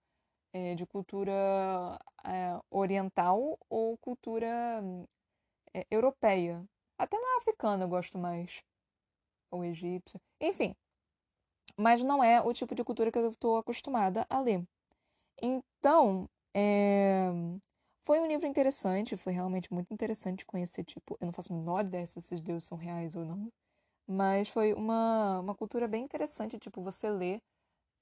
[0.52, 1.32] é, de cultura
[2.24, 4.82] é, oriental ou cultura
[5.74, 6.64] é, europeia.
[6.98, 8.62] Até na africana eu gosto mais.
[9.50, 10.20] Ou egípcia.
[10.40, 10.74] Enfim,
[11.78, 14.66] mas não é o tipo de cultura que eu estou acostumada a ler.
[15.40, 17.30] Então, é...
[18.08, 21.84] foi um livro interessante, foi realmente muito interessante conhecer, tipo, eu não faço a menor
[21.84, 23.52] ideia se esses deuses são reais ou não,
[24.08, 27.38] mas foi uma, uma cultura bem interessante, tipo, você lê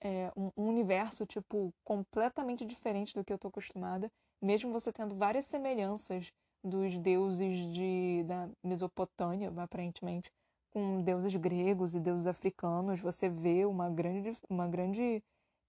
[0.01, 4.09] é, um, um, universo, tipo, completamente diferente do que eu estou acostumada,
[4.41, 6.31] mesmo você tendo várias semelhanças
[6.63, 10.31] dos deuses de, da Mesopotâmia, aparentemente,
[10.71, 15.21] com deuses gregos e deuses africanos, você vê uma grande, uma grande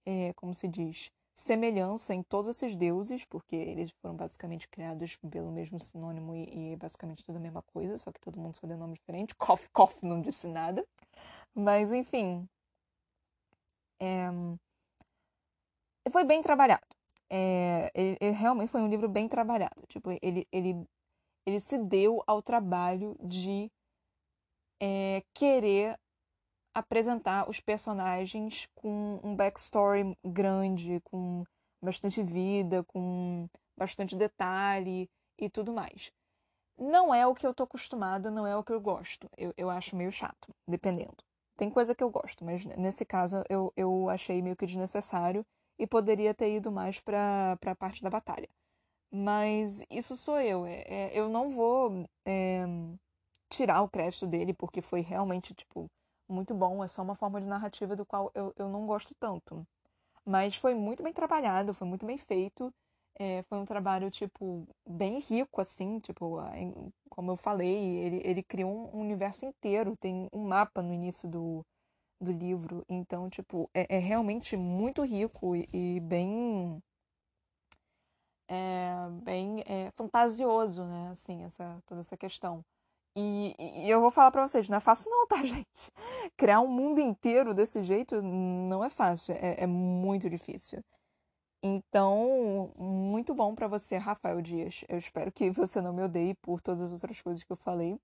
[0.06, 5.52] é, como se diz, semelhança em todos esses deuses, porque eles foram basicamente criados pelo
[5.52, 8.76] mesmo sinônimo e, e basicamente tudo a mesma coisa, só que todo mundo só deu
[8.76, 9.34] nome diferente.
[9.38, 10.84] Kof, Kof não disse nada.
[11.54, 12.48] Mas, enfim.
[14.00, 14.28] É...
[16.10, 16.84] Foi bem trabalhado.
[17.30, 19.86] É, ele, ele, realmente foi um livro bem trabalhado.
[19.86, 20.88] Tipo, ele, ele,
[21.46, 23.70] ele se deu ao trabalho de
[24.80, 25.96] é, querer
[26.74, 31.44] apresentar os personagens com um backstory grande, com
[31.82, 35.08] bastante vida, com bastante detalhe
[35.38, 36.12] e tudo mais.
[36.76, 39.28] Não é o que eu tô acostumada, não é o que eu gosto.
[39.36, 41.16] Eu, eu acho meio chato, dependendo.
[41.56, 45.44] Tem coisa que eu gosto, mas nesse caso eu, eu achei meio que desnecessário
[45.76, 48.48] e poderia ter ido mais para a parte da batalha.
[49.10, 50.66] Mas isso sou eu.
[50.66, 52.64] É, é, eu não vou é,
[53.50, 55.90] tirar o crédito dele, porque foi realmente, tipo,
[56.28, 56.82] muito bom.
[56.84, 59.66] É só uma forma de narrativa do qual eu, eu não gosto tanto.
[60.24, 62.72] Mas foi muito bem trabalhado, foi muito bem feito.
[63.18, 66.38] É, foi um trabalho, tipo, bem rico, assim, tipo,
[67.08, 71.66] como eu falei, ele, ele criou um universo inteiro, tem um mapa no início do,
[72.20, 72.84] do livro.
[72.88, 76.82] Então, tipo, é, é realmente muito rico e, e bem.
[78.46, 81.08] É, bem é, fantasioso, né?
[81.10, 82.64] Assim, essa, toda essa questão.
[83.20, 85.92] E, e, eu vou falar para vocês, não é fácil não, tá, gente?
[86.36, 90.84] Criar um mundo inteiro desse jeito não é fácil, é, é muito difícil.
[91.62, 94.84] Então, muito bom para você, Rafael Dias.
[94.88, 97.98] Eu espero que você não me odeie por todas as outras coisas que eu falei,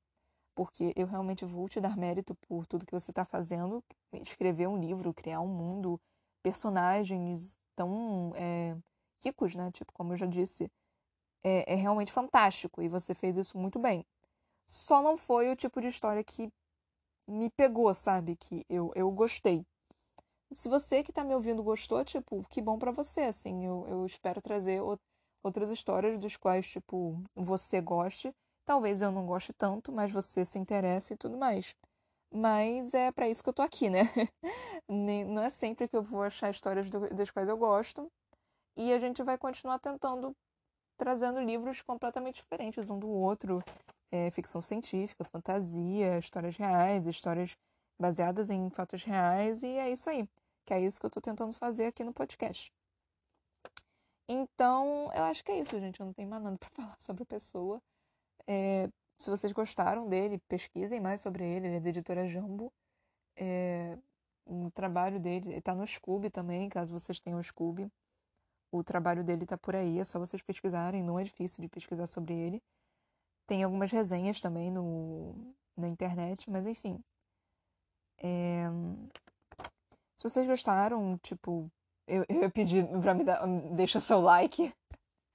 [0.57, 3.85] porque eu realmente vou te dar mérito por tudo que você está fazendo.
[4.15, 6.01] Escrever um livro, criar um mundo,
[6.43, 8.77] personagens tão é,
[9.25, 9.71] ricos, né?
[9.73, 10.69] Tipo, como eu já disse,
[11.45, 14.05] é, é realmente fantástico e você fez isso muito bem.
[14.67, 16.51] Só não foi o tipo de história que
[17.29, 18.37] me pegou, sabe?
[18.37, 19.65] Que eu, eu gostei.
[20.53, 23.65] Se você que tá me ouvindo gostou, tipo, que bom para você, assim.
[23.65, 24.81] Eu, eu espero trazer
[25.43, 28.33] outras histórias dos quais, tipo, você goste.
[28.65, 31.77] Talvez eu não goste tanto, mas você se interesse e tudo mais.
[32.33, 34.03] Mas é para isso que eu tô aqui, né?
[34.89, 38.11] não é sempre que eu vou achar histórias das quais eu gosto.
[38.77, 40.35] E a gente vai continuar tentando
[40.97, 43.63] trazendo livros completamente diferentes um do outro
[44.11, 47.57] é, ficção científica, fantasia, histórias reais, histórias
[47.99, 50.29] baseadas em fatos reais, e é isso aí.
[50.65, 52.73] Que é isso que eu estou tentando fazer aqui no podcast.
[54.29, 56.01] Então, eu acho que é isso, gente.
[56.01, 57.83] Eu não tenho mais nada para falar sobre a pessoa.
[58.47, 58.89] É,
[59.19, 61.67] se vocês gostaram dele, pesquisem mais sobre ele.
[61.67, 62.73] Ele é da editora Jambo.
[63.37, 63.99] É,
[64.47, 67.91] o trabalho dele está no Scooby também, caso vocês tenham o Scooby.
[68.71, 72.07] O trabalho dele está por aí, é só vocês pesquisarem, não é difícil de pesquisar
[72.07, 72.63] sobre ele.
[73.47, 75.35] Tem algumas resenhas também no,
[75.77, 77.03] na internet, mas enfim.
[78.19, 78.65] É...
[80.17, 81.71] Se vocês gostaram, tipo,
[82.07, 83.47] eu, eu pedi pra me dar.
[83.75, 84.73] Deixa seu like.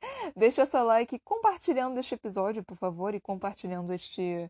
[0.36, 4.50] Deixa seu like compartilhando este episódio, por favor, e compartilhando este,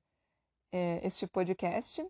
[0.72, 2.02] é, este podcast.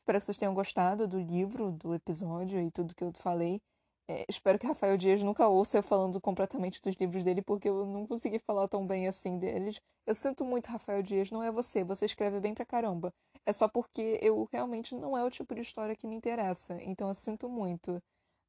[0.00, 3.60] Espero que vocês tenham gostado do livro, do episódio e tudo que eu falei.
[4.08, 7.84] É, espero que Rafael Dias nunca ouça eu falando completamente dos livros dele, porque eu
[7.84, 9.80] não consegui falar tão bem assim deles.
[10.06, 11.82] Eu sinto muito, Rafael Dias, não é você.
[11.82, 13.12] Você escreve bem pra caramba.
[13.44, 16.80] É só porque eu realmente não é o tipo de história que me interessa.
[16.82, 18.00] Então eu sinto muito.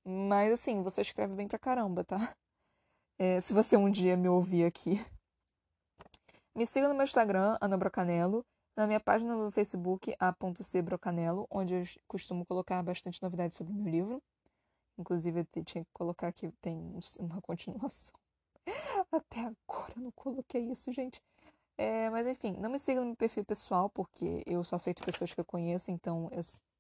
[0.06, 2.18] Mas assim, você escreve bem pra caramba, tá?
[3.20, 5.04] É, se você um dia me ouvir aqui.
[6.56, 8.46] Me siga no meu Instagram, Ana Brocanello,
[8.76, 13.92] na minha página no Facebook, a.cbrocanello, onde eu costumo colocar bastante novidades sobre o meu
[13.92, 14.22] livro.
[14.98, 16.78] Inclusive, eu tinha que colocar que tem
[17.20, 18.14] uma continuação.
[19.12, 21.22] Até agora eu não coloquei isso, gente.
[21.78, 25.34] É, mas enfim, não me siga no meu perfil pessoal, porque eu só aceito pessoas
[25.34, 26.30] que eu conheço, então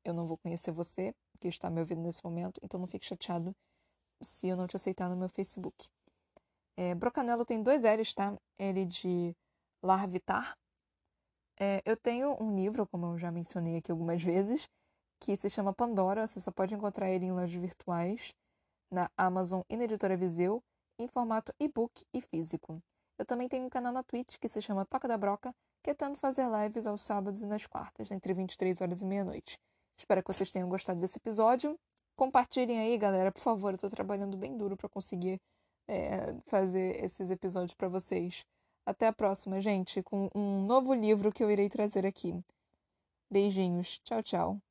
[0.04, 3.56] eu, não vou conhecer você, que está me ouvindo nesse momento, então não fique chateado
[4.22, 5.88] se eu não te aceitar no meu Facebook.
[6.76, 6.96] É,
[7.46, 8.36] tem dois L's, tá?
[8.58, 9.36] L de
[9.84, 10.58] Larvitar.
[11.60, 14.68] É, eu tenho um livro, como eu já mencionei aqui algumas vezes,
[15.20, 16.28] que se chama Pandora.
[16.28, 18.34] Você só pode encontrar ele em lojas virtuais,
[18.92, 20.64] na Amazon e na editora Viseu,
[21.00, 22.82] em formato e-book e físico.
[23.18, 25.54] Eu também tenho um canal na Twitch que se chama Toca da Broca,
[25.84, 29.58] que eu tento fazer lives aos sábados e nas quartas, entre 23 horas e meia-noite.
[29.98, 31.78] Espero que vocês tenham gostado desse episódio.
[32.16, 33.74] Compartilhem aí, galera, por favor.
[33.74, 35.40] Eu tô trabalhando bem duro para conseguir
[35.88, 38.46] é, fazer esses episódios para vocês.
[38.86, 42.40] Até a próxima, gente, com um novo livro que eu irei trazer aqui.
[43.30, 44.00] Beijinhos.
[44.00, 44.67] Tchau, tchau.